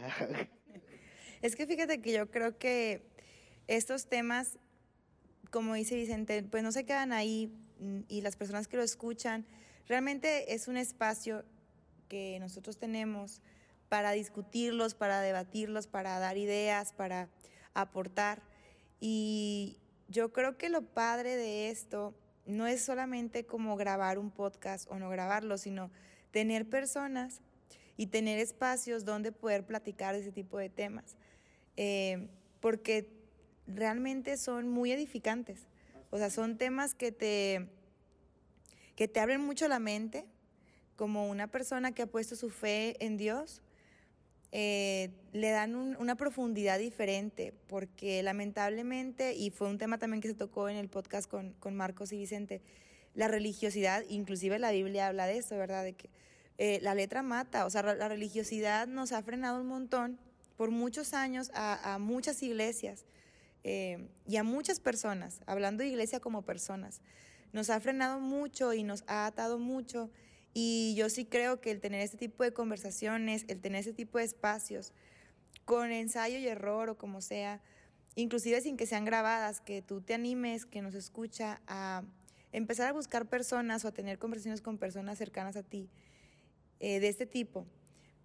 Es 1.41 1.55
que 1.55 1.67
fíjate 1.67 2.01
que 2.01 2.13
yo 2.13 2.31
creo 2.31 2.57
que 2.57 3.05
estos 3.67 4.07
temas, 4.07 4.57
como 5.53 5.75
dice 5.75 5.95
Vicente, 5.95 6.41
pues 6.41 6.63
no 6.63 6.71
se 6.71 6.83
quedan 6.83 7.13
ahí 7.13 7.55
mm, 7.79 7.99
y 8.07 8.21
las 8.21 8.35
personas 8.35 8.67
que 8.67 8.75
lo 8.75 8.81
escuchan, 8.81 9.45
realmente 9.87 10.55
es 10.55 10.67
un 10.67 10.77
espacio 10.77 11.45
que 12.09 12.39
nosotros 12.39 12.79
tenemos 12.79 13.39
para 13.87 14.11
discutirlos, 14.13 14.95
para 14.95 15.21
debatirlos, 15.21 15.85
para 15.85 16.17
dar 16.17 16.37
ideas, 16.37 16.91
para 16.91 17.29
aportar. 17.75 18.41
Y 18.99 19.77
yo 20.07 20.33
creo 20.33 20.57
que 20.57 20.69
lo 20.69 20.81
padre 20.81 21.35
de 21.35 21.69
esto 21.69 22.15
no 22.47 22.65
es 22.65 22.83
solamente 22.83 23.45
como 23.45 23.77
grabar 23.77 24.17
un 24.17 24.31
podcast 24.31 24.89
o 24.89 24.97
no 24.97 25.07
grabarlo, 25.11 25.59
sino 25.59 25.91
tener 26.31 26.67
personas 26.67 27.41
y 27.95 28.07
tener 28.07 28.39
espacios 28.39 29.05
donde 29.05 29.31
poder 29.31 29.67
platicar 29.67 30.15
de 30.15 30.21
ese 30.21 30.31
tipo 30.31 30.57
de 30.57 30.69
temas. 30.69 31.15
Eh, 31.77 32.27
porque 32.59 33.22
realmente 33.67 34.37
son 34.37 34.67
muy 34.67 34.91
edificantes. 34.91 35.67
O 36.09 36.17
sea, 36.17 36.29
son 36.29 36.57
temas 36.57 36.93
que 36.93 37.11
te, 37.11 37.67
que 38.95 39.07
te 39.07 39.19
abren 39.19 39.41
mucho 39.41 39.67
la 39.67 39.79
mente, 39.79 40.25
como 40.95 41.27
una 41.27 41.47
persona 41.47 41.91
que 41.91 42.03
ha 42.03 42.07
puesto 42.07 42.35
su 42.35 42.49
fe 42.49 42.95
en 43.03 43.17
Dios, 43.17 43.61
eh, 44.51 45.09
le 45.31 45.49
dan 45.49 45.73
un- 45.75 45.95
una 45.97 46.15
profundidad 46.15 46.77
diferente, 46.77 47.53
porque 47.67 48.21
lamentablemente, 48.21 49.33
y 49.33 49.49
fue 49.49 49.67
un 49.67 49.79
tema 49.79 49.97
también 49.97 50.21
que 50.21 50.27
se 50.27 50.35
tocó 50.35 50.69
en 50.69 50.77
el 50.77 50.89
podcast 50.89 51.27
con, 51.27 51.53
con 51.53 51.75
Marcos 51.75 52.11
y 52.13 52.17
Vicente, 52.17 52.61
la 53.15 53.27
religiosidad, 53.27 54.03
inclusive 54.09 54.59
la 54.59 54.71
Biblia 54.71 55.07
habla 55.07 55.25
de 55.25 55.37
eso, 55.37 55.57
¿verdad? 55.57 55.83
De 55.83 55.93
que 55.93 56.09
eh, 56.59 56.77
la 56.83 56.93
letra 56.93 57.23
mata, 57.23 57.65
o 57.65 57.71
sea, 57.71 57.81
la 57.81 58.07
religiosidad 58.07 58.85
nos 58.85 59.11
ha 59.11 59.23
frenado 59.23 59.59
un 59.59 59.67
montón 59.67 60.19
por 60.55 60.69
muchos 60.69 61.15
años 61.15 61.49
a 61.55 61.97
muchas 61.99 62.43
iglesias 62.43 63.05
eh, 63.63 64.09
y 64.25 64.37
a 64.37 64.43
muchas 64.43 64.79
personas, 64.79 65.41
hablando 65.45 65.83
de 65.83 65.89
iglesia 65.89 66.19
como 66.19 66.41
personas. 66.43 67.01
Nos 67.51 67.69
ha 67.69 67.79
frenado 67.79 68.19
mucho 68.19 68.73
y 68.73 68.83
nos 68.83 69.03
ha 69.07 69.25
atado 69.25 69.59
mucho 69.59 70.09
y 70.53 70.93
yo 70.95 71.09
sí 71.09 71.25
creo 71.25 71.61
que 71.61 71.71
el 71.71 71.79
tener 71.79 72.01
este 72.01 72.17
tipo 72.17 72.43
de 72.43 72.53
conversaciones, 72.53 73.45
el 73.47 73.59
tener 73.59 73.79
este 73.79 73.93
tipo 73.93 74.17
de 74.17 74.25
espacios, 74.25 74.93
con 75.65 75.91
ensayo 75.91 76.37
y 76.37 76.47
error 76.47 76.89
o 76.89 76.97
como 76.97 77.21
sea, 77.21 77.61
inclusive 78.15 78.61
sin 78.61 78.77
que 78.77 78.85
sean 78.85 79.05
grabadas, 79.05 79.61
que 79.61 79.81
tú 79.81 80.01
te 80.01 80.13
animes, 80.13 80.65
que 80.65 80.81
nos 80.81 80.93
escucha 80.93 81.61
a 81.67 82.03
empezar 82.51 82.87
a 82.87 82.93
buscar 82.93 83.27
personas 83.27 83.83
o 83.85 83.87
a 83.87 83.91
tener 83.91 84.19
conversaciones 84.19 84.61
con 84.61 84.77
personas 84.77 85.17
cercanas 85.17 85.55
a 85.55 85.63
ti 85.63 85.89
eh, 86.79 86.99
de 86.99 87.07
este 87.07 87.25
tipo, 87.25 87.65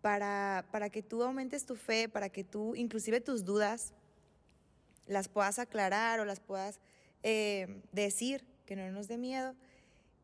para, 0.02 0.66
para 0.70 0.90
que 0.90 1.02
tú 1.02 1.22
aumentes 1.22 1.64
tu 1.64 1.76
fe, 1.76 2.08
para 2.08 2.28
que 2.28 2.44
tú, 2.44 2.74
inclusive 2.74 3.20
tus 3.20 3.44
dudas, 3.44 3.94
las 5.08 5.28
puedas 5.28 5.58
aclarar 5.58 6.20
o 6.20 6.24
las 6.24 6.38
puedas 6.40 6.78
eh, 7.24 7.82
decir, 7.92 8.44
que 8.64 8.76
no 8.76 8.88
nos 8.92 9.08
dé 9.08 9.18
miedo. 9.18 9.56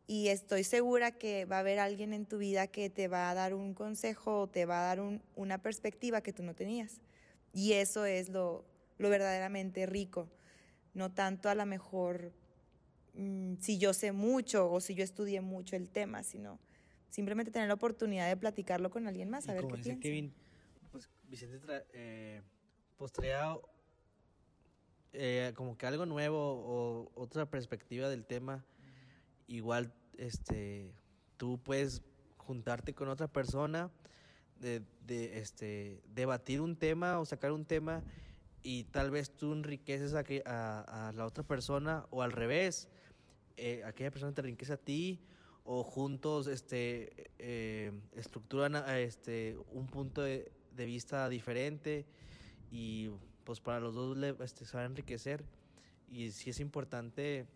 Y 0.06 0.28
estoy 0.28 0.62
segura 0.64 1.12
que 1.12 1.44
va 1.46 1.56
a 1.56 1.60
haber 1.60 1.78
alguien 1.80 2.12
en 2.12 2.26
tu 2.26 2.38
vida 2.38 2.66
que 2.68 2.90
te 2.90 3.08
va 3.08 3.30
a 3.30 3.34
dar 3.34 3.54
un 3.54 3.74
consejo 3.74 4.42
o 4.42 4.46
te 4.48 4.66
va 4.66 4.80
a 4.80 4.86
dar 4.86 5.00
un- 5.00 5.22
una 5.34 5.58
perspectiva 5.62 6.20
que 6.20 6.32
tú 6.32 6.42
no 6.42 6.54
tenías. 6.54 7.00
Y 7.52 7.72
eso 7.72 8.04
es 8.04 8.28
lo, 8.28 8.64
lo 8.98 9.08
verdaderamente 9.08 9.86
rico. 9.86 10.28
No 10.92 11.10
tanto 11.12 11.48
a 11.48 11.54
lo 11.54 11.64
mejor 11.66 12.32
mm, 13.14 13.54
si 13.60 13.78
yo 13.78 13.94
sé 13.94 14.12
mucho 14.12 14.70
o 14.70 14.80
si 14.80 14.94
yo 14.94 15.02
estudié 15.04 15.40
mucho 15.40 15.74
el 15.74 15.88
tema, 15.88 16.22
sino 16.22 16.60
simplemente 17.08 17.50
tener 17.50 17.68
la 17.68 17.74
oportunidad 17.74 18.28
de 18.28 18.36
platicarlo 18.36 18.90
con 18.90 19.06
alguien 19.06 19.30
más, 19.30 19.46
Y 19.46 19.50
a 19.50 19.54
ver 19.54 19.62
como 19.62 19.74
qué 19.76 19.78
dice 19.78 19.88
piensa. 19.90 20.02
Kevin, 20.02 20.34
pues 20.92 21.08
Vicente 21.28 21.60
tra- 21.60 21.84
eh, 21.94 22.42
eh, 25.14 25.52
como 25.54 25.76
que 25.78 25.86
algo 25.86 26.06
nuevo 26.06 26.38
o 26.38 27.12
otra 27.14 27.46
perspectiva 27.46 28.08
del 28.08 28.24
tema. 28.24 28.64
Igual, 29.46 29.92
este, 30.18 30.92
tú 31.36 31.58
puedes 31.62 32.02
juntarte 32.36 32.94
con 32.94 33.08
otra 33.08 33.28
persona, 33.28 33.90
de, 34.60 34.82
de, 35.06 35.38
este, 35.38 36.02
debatir 36.14 36.60
un 36.60 36.76
tema 36.76 37.18
o 37.18 37.24
sacar 37.24 37.52
un 37.52 37.64
tema 37.64 38.02
y 38.62 38.84
tal 38.84 39.10
vez 39.10 39.30
tú 39.30 39.52
enriqueces 39.52 40.14
a, 40.14 40.24
a, 40.46 41.08
a 41.08 41.12
la 41.12 41.26
otra 41.26 41.44
persona 41.44 42.06
o 42.10 42.22
al 42.22 42.32
revés, 42.32 42.88
eh, 43.56 43.82
aquella 43.84 44.10
persona 44.10 44.32
te 44.32 44.40
enriquece 44.40 44.72
a 44.72 44.76
ti 44.76 45.20
o 45.64 45.82
juntos 45.82 46.46
este, 46.46 47.30
eh, 47.38 47.92
estructuran 48.14 48.76
este, 48.98 49.56
un 49.72 49.86
punto 49.86 50.22
de, 50.22 50.50
de 50.74 50.84
vista 50.84 51.28
diferente 51.28 52.06
y 52.70 53.10
pues 53.44 53.60
para 53.60 53.80
los 53.80 53.94
dos 53.94 54.16
le, 54.16 54.34
este, 54.40 54.64
se 54.64 54.76
va 54.76 54.82
a 54.82 54.86
enriquecer 54.86 55.44
y 56.10 56.30
sí 56.32 56.50
es 56.50 56.60
importante 56.60 57.46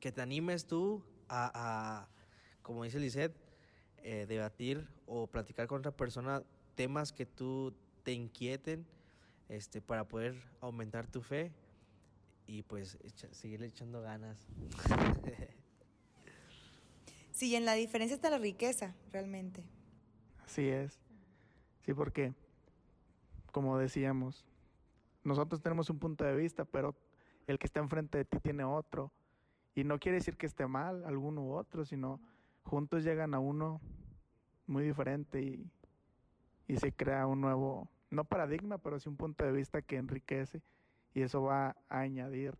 que 0.00 0.12
te 0.12 0.20
animes 0.22 0.66
tú 0.66 1.02
a, 1.28 1.50
a, 1.54 2.08
como 2.62 2.84
dice 2.84 2.98
Lisette, 2.98 3.36
eh, 4.02 4.26
debatir 4.26 4.88
o 5.06 5.26
platicar 5.26 5.66
con 5.66 5.80
otra 5.80 5.92
persona 5.92 6.42
temas 6.74 7.12
que 7.12 7.26
tú 7.26 7.74
te 8.02 8.12
inquieten 8.12 8.86
este, 9.48 9.80
para 9.82 10.08
poder 10.08 10.34
aumentar 10.60 11.06
tu 11.06 11.20
fe 11.22 11.52
y 12.46 12.62
pues 12.62 12.98
echa- 13.04 13.32
seguirle 13.32 13.66
echando 13.66 14.00
ganas. 14.00 14.38
Sí, 17.32 17.54
en 17.54 17.64
la 17.64 17.72
diferencia 17.74 18.14
está 18.14 18.28
la 18.28 18.36
riqueza, 18.38 18.94
realmente. 19.12 19.64
Así 20.44 20.68
es. 20.68 20.98
Sí, 21.86 21.94
porque, 21.94 22.34
como 23.50 23.78
decíamos, 23.78 24.44
nosotros 25.22 25.60
tenemos 25.60 25.90
un 25.90 25.98
punto 25.98 26.24
de 26.24 26.34
vista, 26.34 26.64
pero 26.64 26.94
el 27.46 27.58
que 27.58 27.66
está 27.66 27.80
enfrente 27.80 28.18
de 28.18 28.24
ti 28.24 28.38
tiene 28.38 28.64
otro. 28.64 29.12
Y 29.74 29.84
no 29.84 29.98
quiere 29.98 30.18
decir 30.18 30.36
que 30.36 30.46
esté 30.46 30.66
mal 30.66 31.04
alguno 31.04 31.42
u 31.42 31.52
otro, 31.54 31.84
sino 31.84 32.20
juntos 32.64 33.04
llegan 33.04 33.34
a 33.34 33.38
uno 33.38 33.80
muy 34.66 34.84
diferente 34.84 35.40
y, 35.40 35.70
y 36.68 36.76
se 36.76 36.92
crea 36.92 37.26
un 37.26 37.40
nuevo, 37.40 37.88
no 38.10 38.24
paradigma, 38.24 38.78
pero 38.78 38.98
sí 38.98 39.08
un 39.08 39.16
punto 39.16 39.44
de 39.44 39.52
vista 39.52 39.82
que 39.82 39.96
enriquece 39.96 40.62
y 41.14 41.22
eso 41.22 41.42
va 41.42 41.76
a 41.88 42.00
añadir 42.00 42.54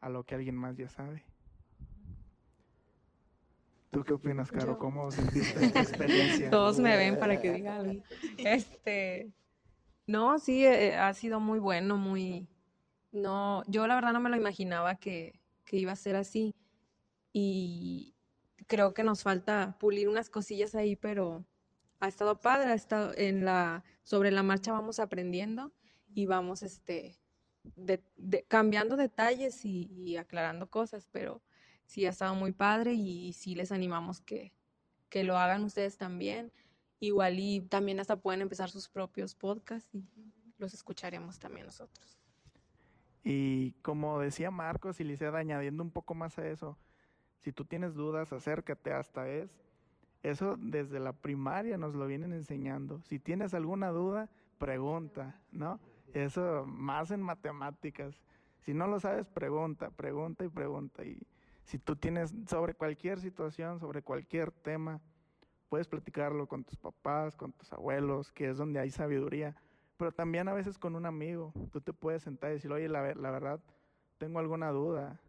a 0.00 0.08
lo 0.08 0.24
que 0.24 0.34
alguien 0.34 0.56
más 0.56 0.76
ya 0.76 0.88
sabe. 0.88 1.24
¿Tú 3.90 4.02
qué 4.04 4.14
opinas, 4.14 4.50
Caro? 4.50 4.78
¿Cómo 4.78 5.10
sentiste 5.12 5.66
esta 5.66 5.80
experiencia? 5.80 6.50
Todos 6.50 6.80
me 6.80 6.96
ven 6.96 7.18
para 7.18 7.40
que 7.40 7.52
diga 7.52 7.76
algo. 7.76 8.02
Este, 8.38 9.30
no, 10.06 10.38
sí, 10.38 10.64
eh, 10.66 10.96
ha 10.96 11.12
sido 11.14 11.40
muy 11.40 11.58
bueno, 11.58 11.96
muy, 11.96 12.48
no, 13.12 13.62
yo 13.68 13.86
la 13.86 13.94
verdad 13.96 14.12
no 14.12 14.20
me 14.20 14.30
lo 14.30 14.36
imaginaba 14.36 14.96
que, 14.96 15.40
que 15.64 15.76
iba 15.78 15.92
a 15.92 15.96
ser 15.96 16.16
así. 16.16 16.54
Y 17.32 18.14
creo 18.68 18.94
que 18.94 19.04
nos 19.04 19.22
falta 19.22 19.76
pulir 19.80 20.08
unas 20.08 20.30
cosillas 20.30 20.74
ahí, 20.74 20.96
pero 20.96 21.46
ha 22.00 22.08
estado 22.08 22.40
padre, 22.40 22.74
en 23.16 23.44
la, 23.44 23.84
sobre 24.02 24.30
la 24.32 24.42
marcha 24.42 24.72
vamos 24.72 24.98
aprendiendo 25.00 25.72
y 26.14 26.26
vamos, 26.26 26.62
este, 26.62 27.18
de- 27.76 28.44
cambiando 28.48 28.96
detalles 28.96 29.64
y, 29.64 29.88
y 29.94 30.16
aclarando 30.16 30.68
cosas, 30.70 31.08
pero 31.12 31.42
sí 31.86 32.06
ha 32.06 32.10
estado 32.10 32.34
muy 32.34 32.52
padre 32.52 32.94
y, 32.94 33.32
sí 33.34 33.54
les 33.54 33.72
animamos 33.72 34.20
que, 34.20 34.54
que 35.08 35.24
lo 35.24 35.36
hagan 35.38 35.64
ustedes 35.64 35.96
también. 35.98 36.52
Igual 37.02 37.40
y 37.40 37.60
también 37.62 37.98
hasta 37.98 38.14
pueden 38.14 38.42
empezar 38.42 38.70
sus 38.70 38.88
propios 38.88 39.34
podcasts 39.34 39.92
y 39.92 40.04
los 40.58 40.72
escucharemos 40.72 41.36
también 41.40 41.66
nosotros. 41.66 42.16
Y 43.24 43.72
como 43.82 44.20
decía 44.20 44.52
Marcos 44.52 45.00
y 45.00 45.04
Liceda, 45.04 45.38
añadiendo 45.38 45.82
un 45.82 45.90
poco 45.90 46.14
más 46.14 46.38
a 46.38 46.46
eso, 46.46 46.78
si 47.40 47.50
tú 47.50 47.64
tienes 47.64 47.94
dudas, 47.94 48.32
acércate 48.32 48.92
hasta 48.92 49.28
es. 49.28 49.50
Eso 50.22 50.56
desde 50.56 51.00
la 51.00 51.12
primaria 51.12 51.76
nos 51.76 51.96
lo 51.96 52.06
vienen 52.06 52.32
enseñando. 52.32 53.00
Si 53.02 53.18
tienes 53.18 53.52
alguna 53.52 53.88
duda, 53.88 54.30
pregunta, 54.58 55.40
¿no? 55.50 55.80
Eso 56.14 56.64
más 56.66 57.10
en 57.10 57.20
matemáticas. 57.20 58.14
Si 58.60 58.74
no 58.74 58.86
lo 58.86 59.00
sabes, 59.00 59.26
pregunta, 59.26 59.90
pregunta 59.90 60.44
y 60.44 60.48
pregunta. 60.48 61.04
Y 61.04 61.20
si 61.64 61.80
tú 61.80 61.96
tienes 61.96 62.32
sobre 62.46 62.74
cualquier 62.74 63.18
situación, 63.18 63.80
sobre 63.80 64.02
cualquier 64.02 64.52
tema, 64.52 65.00
puedes 65.72 65.88
platicarlo 65.88 66.46
con 66.46 66.64
tus 66.64 66.76
papás, 66.76 67.34
con 67.34 67.50
tus 67.52 67.72
abuelos, 67.72 68.30
que 68.30 68.50
es 68.50 68.58
donde 68.58 68.78
hay 68.78 68.90
sabiduría 68.90 69.56
pero 70.02 70.10
también 70.10 70.48
a 70.48 70.52
veces 70.52 70.80
con 70.80 70.96
un 70.96 71.06
amigo. 71.06 71.52
Tú 71.70 71.80
te 71.80 71.92
puedes 71.92 72.24
sentar 72.24 72.50
y 72.50 72.54
decir, 72.54 72.72
oye, 72.72 72.88
la, 72.88 73.14
la 73.14 73.30
verdad, 73.30 73.60
tengo 74.18 74.40
alguna 74.40 74.72
duda. 74.72 75.20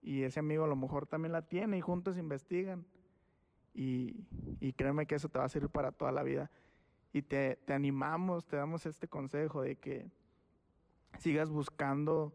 Y 0.00 0.22
ese 0.22 0.40
amigo 0.40 0.64
a 0.64 0.66
lo 0.66 0.76
mejor 0.76 1.06
también 1.06 1.32
la 1.32 1.42
tiene 1.42 1.76
y 1.76 1.82
juntos 1.82 2.16
investigan. 2.16 2.86
Y, 3.74 4.24
y 4.60 4.72
créeme 4.72 5.04
que 5.04 5.16
eso 5.16 5.28
te 5.28 5.38
va 5.38 5.44
a 5.44 5.50
servir 5.50 5.68
para 5.68 5.92
toda 5.92 6.10
la 6.10 6.22
vida. 6.22 6.50
Y 7.12 7.20
te, 7.20 7.56
te 7.66 7.74
animamos, 7.74 8.46
te 8.46 8.56
damos 8.56 8.86
este 8.86 9.08
consejo 9.08 9.60
de 9.60 9.76
que 9.76 10.10
sigas 11.18 11.50
buscando 11.50 12.32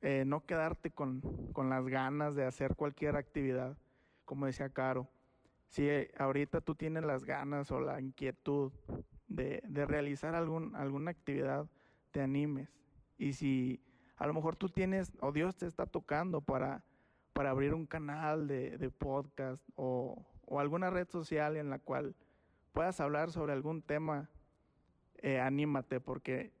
eh, 0.00 0.24
no 0.26 0.46
quedarte 0.46 0.90
con, 0.90 1.20
con, 1.52 1.68
las 1.68 1.86
ganas 1.86 2.34
de 2.34 2.46
hacer 2.46 2.76
cualquier 2.76 3.16
actividad, 3.16 3.76
como 4.24 4.46
decía 4.46 4.70
Caro. 4.70 5.06
Si 5.68 5.88
eh, 5.88 6.10
ahorita 6.18 6.60
tú 6.60 6.74
tienes 6.74 7.04
las 7.04 7.24
ganas 7.24 7.70
o 7.70 7.80
la 7.80 8.00
inquietud 8.00 8.72
de, 9.26 9.62
de 9.66 9.86
realizar 9.86 10.34
algún, 10.34 10.74
alguna 10.76 11.10
actividad, 11.10 11.66
te 12.10 12.20
animes. 12.20 12.68
Y 13.18 13.32
si 13.32 13.82
a 14.16 14.26
lo 14.26 14.34
mejor 14.34 14.56
tú 14.56 14.68
tienes, 14.68 15.12
o 15.20 15.32
Dios 15.32 15.56
te 15.56 15.66
está 15.66 15.86
tocando 15.86 16.40
para, 16.40 16.84
para 17.32 17.50
abrir 17.50 17.74
un 17.74 17.86
canal 17.86 18.46
de, 18.46 18.78
de 18.78 18.90
podcast 18.90 19.62
o, 19.74 20.24
o, 20.46 20.60
alguna 20.60 20.90
red 20.90 21.08
social 21.08 21.56
en 21.56 21.70
la 21.70 21.78
cual 21.78 22.14
puedas 22.72 23.00
hablar 23.00 23.30
sobre 23.30 23.52
algún 23.52 23.82
tema, 23.82 24.30
eh, 25.16 25.40
anímate, 25.40 26.00
porque 26.00 26.52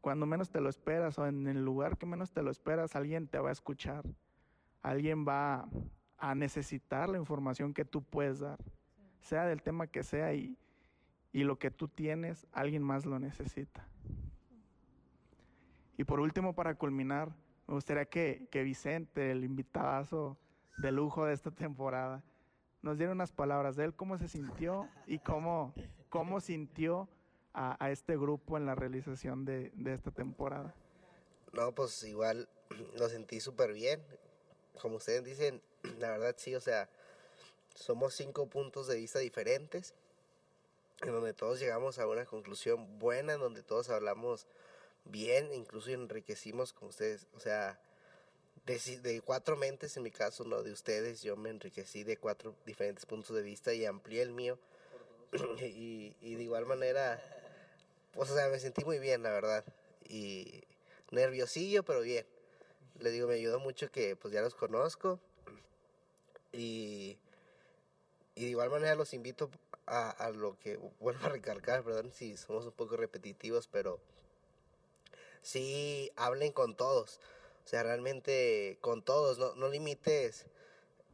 cuando 0.00 0.26
menos 0.26 0.50
te 0.50 0.60
lo 0.60 0.68
esperas 0.68 1.18
o 1.18 1.26
en 1.26 1.46
el 1.46 1.64
lugar 1.64 1.98
que 1.98 2.06
menos 2.06 2.32
te 2.32 2.42
lo 2.42 2.50
esperas, 2.50 2.96
alguien 2.96 3.28
te 3.28 3.38
va 3.38 3.50
a 3.50 3.52
escuchar. 3.52 4.04
Alguien 4.82 5.26
va 5.26 5.68
a 6.18 6.34
necesitar 6.34 7.08
la 7.08 7.18
información 7.18 7.72
que 7.72 7.84
tú 7.84 8.02
puedes 8.02 8.40
dar, 8.40 8.58
sea 9.20 9.44
del 9.46 9.62
tema 9.62 9.86
que 9.86 10.02
sea 10.02 10.34
y, 10.34 10.58
y 11.32 11.44
lo 11.44 11.58
que 11.58 11.70
tú 11.70 11.88
tienes, 11.88 12.46
alguien 12.52 12.82
más 12.82 13.06
lo 13.06 13.18
necesita. 13.18 13.86
Y 15.96 16.04
por 16.04 16.20
último, 16.20 16.54
para 16.54 16.74
culminar, 16.74 17.34
me 17.66 17.74
gustaría 17.74 18.04
que, 18.04 18.46
que 18.50 18.62
Vicente, 18.62 19.30
el 19.30 19.44
invitadazo 19.44 20.38
de 20.78 20.92
lujo 20.92 21.24
de 21.24 21.34
esta 21.34 21.50
temporada, 21.50 22.22
nos 22.82 22.98
diera 22.98 23.12
unas 23.12 23.32
palabras 23.32 23.76
de 23.76 23.84
él, 23.84 23.94
cómo 23.94 24.16
se 24.16 24.28
sintió 24.28 24.88
y 25.06 25.18
cómo, 25.18 25.74
cómo 26.08 26.40
sintió 26.40 27.08
a, 27.52 27.84
a 27.84 27.90
este 27.90 28.16
grupo 28.16 28.56
en 28.56 28.66
la 28.66 28.74
realización 28.74 29.44
de, 29.44 29.70
de, 29.74 29.94
esta 29.94 30.12
temporada? 30.12 30.74
No, 31.52 31.74
pues 31.74 32.02
igual 32.04 32.48
lo 32.96 33.08
sentí 33.08 33.40
súper 33.40 33.72
bien. 33.72 34.00
Como 34.80 34.96
ustedes 34.96 35.24
dicen, 35.24 35.62
la 35.98 36.10
verdad 36.10 36.34
sí, 36.38 36.54
o 36.54 36.60
sea, 36.60 36.88
somos 37.74 38.14
cinco 38.14 38.46
puntos 38.46 38.86
de 38.86 38.96
vista 38.96 39.18
diferentes, 39.18 39.94
en 41.02 41.12
donde 41.12 41.32
todos 41.32 41.60
llegamos 41.60 41.98
a 41.98 42.06
una 42.06 42.24
conclusión 42.24 42.98
buena, 42.98 43.34
en 43.34 43.40
donde 43.40 43.62
todos 43.62 43.88
hablamos 43.88 44.46
bien, 45.04 45.52
incluso 45.54 45.90
enriquecimos 45.90 46.72
con 46.72 46.88
ustedes, 46.88 47.26
o 47.34 47.40
sea, 47.40 47.80
de, 48.66 48.78
de, 48.98 49.20
cuatro 49.22 49.56
mentes 49.56 49.96
en 49.96 50.02
mi 50.02 50.10
caso, 50.10 50.44
no 50.44 50.62
de 50.62 50.72
ustedes, 50.72 51.22
yo 51.22 51.36
me 51.36 51.50
enriquecí 51.50 52.04
de 52.04 52.18
cuatro 52.18 52.54
diferentes 52.66 53.06
puntos 53.06 53.34
de 53.34 53.42
vista 53.42 53.72
y 53.72 53.86
amplié 53.86 54.22
el 54.22 54.32
mío. 54.32 54.58
y, 55.60 56.14
y, 56.20 56.34
de 56.34 56.42
igual 56.42 56.66
manera 56.66 57.22
pues, 58.18 58.30
o 58.30 58.34
sea, 58.34 58.48
me 58.48 58.58
sentí 58.58 58.84
muy 58.84 58.98
bien, 58.98 59.22
la 59.22 59.30
verdad. 59.30 59.64
Y 60.08 60.64
nerviosillo, 61.12 61.84
pero 61.84 62.00
bien. 62.00 62.26
Le 63.00 63.10
digo, 63.10 63.28
me 63.28 63.34
ayudó 63.34 63.60
mucho 63.60 63.90
que 63.90 64.16
pues 64.16 64.32
ya 64.32 64.40
los 64.40 64.54
conozco. 64.54 65.20
Y, 66.52 67.18
y 68.34 68.44
de 68.44 68.50
igual 68.50 68.70
manera 68.70 68.94
los 68.94 69.14
invito 69.14 69.50
a, 69.86 70.10
a 70.10 70.30
lo 70.30 70.58
que, 70.58 70.78
vuelvo 71.00 71.26
a 71.26 71.28
recalcar, 71.28 71.82
perdón 71.84 72.12
si 72.12 72.36
somos 72.36 72.64
un 72.64 72.72
poco 72.72 72.96
repetitivos, 72.96 73.68
pero 73.68 74.00
sí 75.42 76.10
hablen 76.16 76.52
con 76.52 76.76
todos. 76.76 77.20
O 77.64 77.68
sea, 77.68 77.82
realmente 77.82 78.78
con 78.80 79.02
todos, 79.02 79.38
no, 79.38 79.54
no 79.54 79.68
limites. 79.68 80.46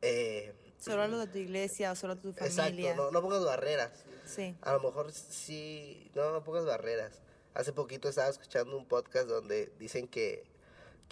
Eh, 0.02 0.54
solo 0.78 1.02
a 1.02 1.08
lo 1.08 1.18
de 1.18 1.26
tu 1.26 1.38
iglesia 1.38 1.90
o 1.90 1.96
solo 1.96 2.12
a 2.12 2.16
tu 2.16 2.32
familia. 2.32 2.46
Exacto, 2.46 2.94
no, 2.94 3.10
no 3.10 3.22
pongas 3.22 3.44
barreras. 3.44 4.04
Sí. 4.24 4.56
A 4.60 4.72
lo 4.74 4.80
mejor 4.80 5.10
sí, 5.12 6.10
no, 6.14 6.30
no 6.30 6.44
pongas 6.44 6.64
barreras. 6.64 7.22
Hace 7.54 7.72
poquito 7.72 8.08
estaba 8.08 8.28
escuchando 8.28 8.76
un 8.76 8.86
podcast 8.86 9.28
donde 9.28 9.72
dicen 9.78 10.06
que, 10.06 10.44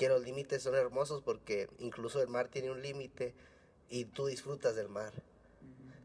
que 0.03 0.09
los 0.09 0.25
límites 0.25 0.61
son 0.65 0.75
hermosos 0.75 1.23
porque 1.23 1.69
incluso 1.79 2.21
el 2.21 2.27
mar 2.27 2.49
tiene 2.49 2.73
un 2.73 2.83
límite 2.83 3.35
y 3.89 4.05
tú 4.05 4.27
disfrutas 4.27 4.75
del 4.75 4.89
mar. 4.89 5.13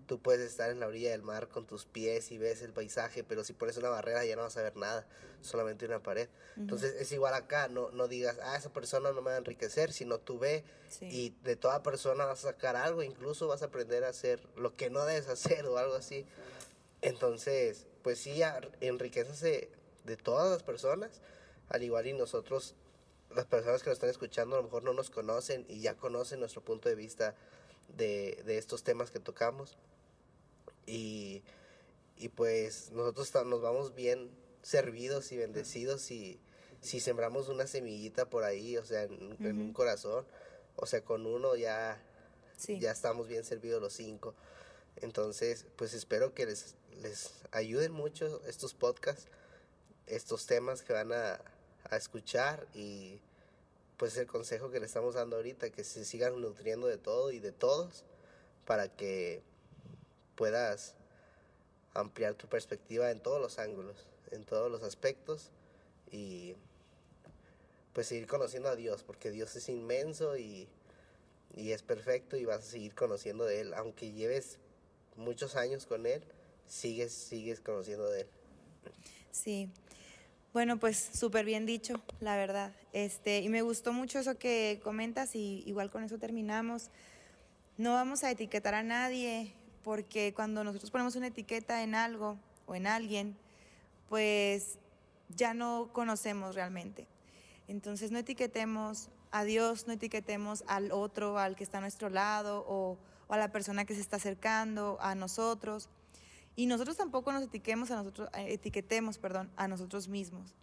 Tú 0.06 0.20
puedes 0.20 0.48
estar 0.48 0.70
en 0.70 0.80
la 0.80 0.86
orilla 0.86 1.10
del 1.10 1.24
mar 1.24 1.48
con 1.48 1.66
tus 1.66 1.86
pies 1.86 2.32
y 2.32 2.38
ves 2.38 2.62
el 2.62 2.74
paisaje, 2.74 3.24
pero 3.24 3.44
si 3.44 3.54
pones 3.54 3.76
una 3.78 3.90
barrera 3.90 4.24
ya 4.24 4.36
no 4.36 4.44
vas 4.44 4.56
a 4.56 4.62
ver 4.62 4.78
nada, 4.78 5.08
solamente 5.42 5.88
una 5.88 6.04
pared. 6.04 6.30
Entonces 6.58 6.94
es 7.02 7.12
igual 7.12 7.34
acá, 7.34 7.70
no, 7.70 7.90
no 7.90 8.08
digas, 8.08 8.38
ah, 8.44 8.56
esa 8.56 8.72
persona 8.72 9.12
no 9.14 9.24
me 9.24 9.32
va 9.32 9.34
a 9.34 9.40
enriquecer, 9.40 9.92
sino 9.92 10.20
tú 10.20 10.38
ve 10.38 10.64
y 11.02 11.32
de 11.44 11.56
toda 11.56 11.82
persona 11.82 12.26
vas 12.26 12.46
a 12.46 12.52
sacar 12.52 12.76
algo, 12.76 13.02
incluso 13.02 13.48
vas 13.48 13.64
a 13.64 13.66
aprender 13.66 14.04
a 14.04 14.10
hacer 14.10 14.48
lo 14.56 14.76
que 14.76 14.92
no 14.92 15.06
debes 15.06 15.28
hacer 15.28 15.66
o 15.66 15.80
algo 15.80 15.96
así. 15.96 16.24
Entonces, 17.02 17.88
pues 18.04 18.20
sí, 18.20 18.42
enriquecese 18.80 19.72
de 20.04 20.18
todas 20.18 20.52
las 20.52 20.62
personas, 20.62 21.20
al 21.70 21.82
igual 21.82 22.06
y 22.06 22.14
nosotros, 22.14 22.76
las 23.38 23.46
personas 23.46 23.84
que 23.84 23.92
nos 23.92 23.98
están 23.98 24.10
escuchando 24.10 24.56
a 24.56 24.60
lo 24.60 24.64
mejor 24.64 24.84
no 24.84 24.94
nos 24.94 25.12
conocen 25.12 25.64
y 25.70 25.80
ya 25.80 25.96
conocen 25.96 26.40
nuestro 26.40 26.64
punto 26.64 26.90
de 26.90 26.96
vista 26.96 27.36
de, 27.96 28.42
de 28.48 28.58
estos 28.58 28.84
temas 28.84 29.12
que 29.12 29.20
tocamos. 29.20 29.78
Y, 30.88 31.44
y 32.18 32.30
pues 32.30 32.92
nosotros 32.92 33.32
nos 33.46 33.62
vamos 33.62 33.94
bien 33.94 34.32
servidos 34.64 35.32
y 35.32 35.38
bendecidos 35.38 36.02
si, 36.02 36.40
si 36.82 37.00
sembramos 37.00 37.48
una 37.48 37.68
semillita 37.68 38.28
por 38.28 38.44
ahí, 38.44 38.76
o 38.76 38.84
sea, 38.84 39.04
en, 39.04 39.38
un 39.40 39.72
corazón, 39.72 40.26
o 40.76 40.88
sea, 40.88 41.02
con 41.02 41.28
uno 41.28 41.56
ya, 41.56 42.02
ya 42.68 42.92
estamos 42.92 43.28
bien 43.28 43.44
servidos 43.44 43.80
los 43.80 43.94
cinco. 43.94 44.34
Entonces, 44.96 45.68
pues 45.76 45.94
espero 45.94 46.34
que 46.34 46.48
les, 46.48 46.74
les 47.04 47.34
ayuden 47.52 47.92
mucho 47.92 48.42
estos 48.48 48.74
podcasts, 48.74 49.28
estos 50.08 50.48
temas 50.48 50.82
que 50.82 50.94
van 50.94 51.12
a, 51.12 51.40
a 51.84 51.98
escuchar 51.98 52.68
y 52.74 53.22
pues 53.98 54.16
el 54.18 54.28
consejo 54.28 54.70
que 54.70 54.80
le 54.80 54.86
estamos 54.86 55.16
dando 55.16 55.36
ahorita, 55.36 55.72
que 55.72 55.84
se 55.84 56.06
sigan 56.06 56.40
nutriendo 56.40 56.88
de 56.88 56.98
todo 56.98 57.32
y 57.32 57.40
de 57.40 57.52
todos 57.52 58.06
para 58.66 58.90
que 58.90 59.42
puedas 60.36 60.96
ampliar 61.94 62.36
tu 62.36 62.48
perspectiva 62.48 63.10
en 63.10 63.20
todos 63.20 63.42
los 63.42 63.58
ángulos, 63.58 64.06
en 64.32 64.46
todos 64.46 64.72
los 64.72 64.84
aspectos 64.84 65.50
y 66.12 66.56
pues 67.94 68.08
seguir 68.08 68.28
conociendo 68.28 68.70
a 68.70 68.76
Dios, 68.76 69.02
porque 69.02 69.32
Dios 69.32 69.56
es 69.56 69.68
inmenso 69.70 70.38
y, 70.38 70.68
y 71.56 71.72
es 71.72 71.82
perfecto 71.82 72.38
y 72.38 72.46
vas 72.46 72.60
a 72.60 72.70
seguir 72.70 72.94
conociendo 72.94 73.46
de 73.46 73.62
Él, 73.62 73.74
aunque 73.74 74.12
lleves 74.12 74.60
muchos 75.16 75.56
años 75.56 75.88
con 75.88 76.06
Él, 76.06 76.22
sigues, 76.68 77.12
sigues 77.12 77.60
conociendo 77.60 78.08
de 78.10 78.22
Él. 78.22 78.28
Sí. 79.32 79.72
Bueno, 80.54 80.78
pues 80.78 80.98
súper 81.14 81.46
bien 81.46 81.66
dicho, 81.66 82.02
la 82.20 82.36
verdad. 82.36 82.74
Este, 82.94 83.42
y 83.42 83.50
me 83.50 83.62
gustó 83.62 83.94
mucho 83.94 84.20
eso 84.20 84.38
que 84.38 84.80
comentas 84.84 85.36
y 85.36 85.64
igual 85.68 85.92
con 85.92 86.04
eso 86.04 86.18
terminamos. 86.18 86.90
No 87.78 87.94
vamos 87.94 88.24
a 88.24 88.32
etiquetar 88.32 88.74
a 88.74 88.82
nadie, 88.82 89.54
porque 89.84 90.34
cuando 90.34 90.64
nosotros 90.64 90.90
ponemos 90.90 91.16
una 91.16 91.28
etiqueta 91.28 91.84
en 91.84 91.96
algo 91.96 92.38
o 92.66 92.76
en 92.76 92.88
alguien, 92.88 93.38
pues 94.10 94.80
ya 95.30 95.54
no 95.54 95.90
conocemos 95.94 96.56
realmente. 96.56 97.08
Entonces 97.68 98.12
no 98.12 98.18
etiquetemos 98.18 99.10
a 99.32 99.44
Dios, 99.44 99.88
no 99.88 99.94
etiquetemos 99.94 100.64
al 100.68 100.92
otro, 100.92 101.38
al 101.38 101.56
que 101.56 101.64
está 101.64 101.78
a 101.78 101.82
nuestro 101.82 102.10
lado 102.10 102.66
o, 102.68 102.98
o 103.28 103.34
a 103.34 103.38
la 103.38 103.52
persona 103.52 103.86
que 103.86 103.94
se 103.94 104.02
está 104.02 104.16
acercando 104.16 104.98
a 105.02 105.14
nosotros. 105.16 105.90
Y 106.58 106.66
nosotros 106.66 106.98
tampoco 106.98 107.32
nos 107.32 107.44
etiquetemos 107.44 107.92
a 107.92 107.98
nosotros, 107.98 108.30
eh, 108.34 108.54
etiquetemos 108.54 109.20
perdón, 109.20 109.52
a 109.58 109.68
nosotros 109.68 110.08
mismos. 110.08 110.56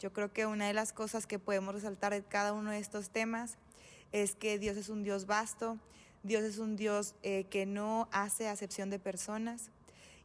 Yo 0.00 0.12
creo 0.12 0.32
que 0.32 0.44
una 0.44 0.66
de 0.66 0.74
las 0.74 0.92
cosas 0.92 1.28
que 1.28 1.38
podemos 1.38 1.72
resaltar 1.72 2.12
de 2.12 2.24
cada 2.24 2.52
uno 2.52 2.72
de 2.72 2.80
estos 2.80 3.10
temas 3.10 3.56
es 4.10 4.34
que 4.34 4.58
Dios 4.58 4.76
es 4.76 4.88
un 4.88 5.04
Dios 5.04 5.26
vasto, 5.26 5.78
Dios 6.24 6.42
es 6.42 6.58
un 6.58 6.74
Dios 6.74 7.14
eh, 7.22 7.44
que 7.48 7.64
no 7.64 8.08
hace 8.10 8.48
acepción 8.48 8.90
de 8.90 8.98
personas 8.98 9.70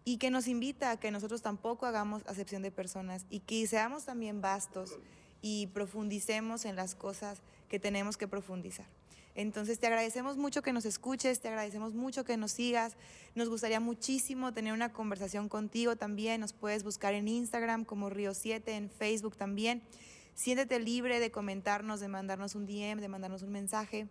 y 0.06 0.18
que 0.18 0.32
nos 0.32 0.48
invita 0.48 0.90
a 0.90 1.00
que 1.00 1.12
nosotros 1.12 1.44
tampoco 1.44 1.86
hagamos 1.86 2.24
acepción 2.26 2.64
de 2.64 2.72
personas 2.72 3.28
y 3.30 3.42
que 3.42 3.68
seamos 3.68 4.06
también 4.06 4.42
vastos 4.42 4.98
y 5.44 5.68
profundicemos 5.68 6.66
en 6.66 6.76
las 6.76 6.96
cosas 6.96 7.44
que 7.70 7.80
tenemos 7.80 8.18
que 8.18 8.28
profundizar. 8.28 8.88
Entonces 9.36 9.80
te 9.80 9.88
agradecemos 9.88 10.38
mucho 10.38 10.62
que 10.62 10.74
nos 10.74 10.86
escuches, 10.86 11.40
te 11.40 11.48
agradecemos 11.48 11.94
mucho 11.94 12.26
que 12.26 12.38
nos 12.38 12.52
sigas. 12.52 12.96
Nos 13.34 13.50
gustaría 13.50 13.80
muchísimo 13.80 14.54
tener 14.54 14.74
una 14.74 14.92
conversación 14.92 15.48
contigo 15.48 15.96
también. 15.96 16.42
Nos 16.42 16.54
puedes 16.54 16.84
buscar 16.84 17.14
en 17.14 17.28
Instagram 17.28 17.86
como 17.86 18.10
Río 18.10 18.34
7, 18.34 18.76
en 18.76 18.90
Facebook 18.90 19.38
también. 19.38 19.82
Siéntete 20.34 20.80
libre 20.80 21.20
de 21.20 21.32
comentarnos, 21.32 22.00
de 22.00 22.08
mandarnos 22.08 22.56
un 22.56 22.66
DM, 22.66 23.00
de 23.00 23.08
mandarnos 23.08 23.42
un 23.44 23.52
mensaje. 23.52 24.08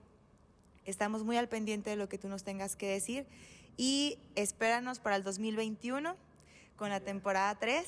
Estamos 0.85 1.25
muy 1.25 1.37
al 1.37 1.49
pendiente 1.49 1.91
de 1.91 1.97
lo 1.97 2.09
que 2.09 2.19
tú 2.19 2.29
nos 2.29 2.43
tengas 2.43 2.77
que 2.77 2.89
decir 2.89 3.27
y 3.77 4.19
espéranos 4.35 5.01
para 5.01 5.17
el 5.17 5.25
2021 5.25 6.17
con 6.77 6.91
la 6.91 7.01
temporada 7.01 7.55
3. 7.59 7.87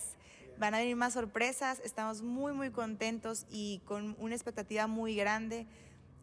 Van 0.59 0.75
a 0.75 0.79
venir 0.79 0.97
más 0.97 1.15
sorpresas, 1.15 1.81
estamos 1.85 2.23
muy 2.23 2.53
muy 2.53 2.71
contentos 2.71 3.47
y 3.51 3.81
con 3.85 4.17
una 4.19 4.35
expectativa 4.35 4.87
muy 4.87 5.17
grande. 5.17 5.67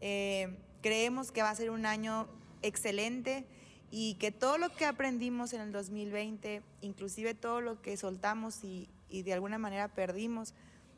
Eh, 0.02 0.58
creemos 0.82 1.32
que 1.32 1.42
va 1.42 1.50
a 1.50 1.56
ser 1.56 1.72
un 1.72 1.86
año 1.86 2.28
excelente 2.62 3.46
y 3.92 4.16
que 4.16 4.32
todo 4.32 4.58
lo 4.58 4.70
que 4.70 4.86
aprendimos 4.86 5.54
en 5.54 5.62
el 5.62 5.72
2020, 5.72 6.62
inclusive 6.82 7.34
todo 7.34 7.62
lo 7.62 7.82
que 7.82 7.98
soltamos 7.98 8.64
y, 8.64 8.90
y 9.10 9.24
de 9.24 9.34
alguna 9.34 9.58
manera 9.58 9.88
perdimos, 9.88 10.54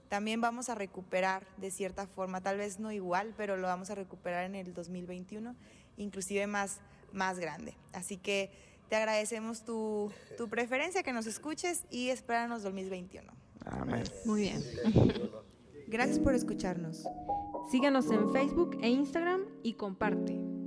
también 0.10 0.42
vamos 0.42 0.68
a 0.68 0.76
recuperar 0.76 1.48
de 1.56 1.72
cierta 1.72 2.06
forma, 2.06 2.42
tal 2.42 2.58
vez 2.58 2.80
no 2.80 2.92
igual, 2.92 3.34
pero 3.38 3.56
lo 3.56 3.68
vamos 3.68 3.90
a 3.92 3.96
recuperar 3.96 4.44
en 4.44 4.56
el 4.56 4.74
2021, 4.74 5.56
inclusive 5.96 6.48
más, 6.48 6.82
más 7.14 7.40
grande. 7.40 7.76
Así 7.94 8.18
que 8.18 8.52
te 8.90 8.98
agradecemos 8.98 9.64
tu, 9.64 10.12
tu 10.38 10.50
preferencia, 10.50 11.02
que 11.02 11.14
nos 11.14 11.28
escuches 11.28 11.86
y 11.90 12.10
espéranos 12.10 12.62
2021. 12.62 13.32
Amén. 13.66 14.04
Muy 14.26 14.42
bien. 14.42 14.62
Gracias 15.88 16.20
por 16.20 16.36
escucharnos. 16.36 17.06
Síganos 17.70 18.12
en 18.12 18.32
Facebook 18.32 18.78
e 18.82 18.90
Instagram 18.90 19.42
y 19.64 19.74
comparte. 19.74 20.61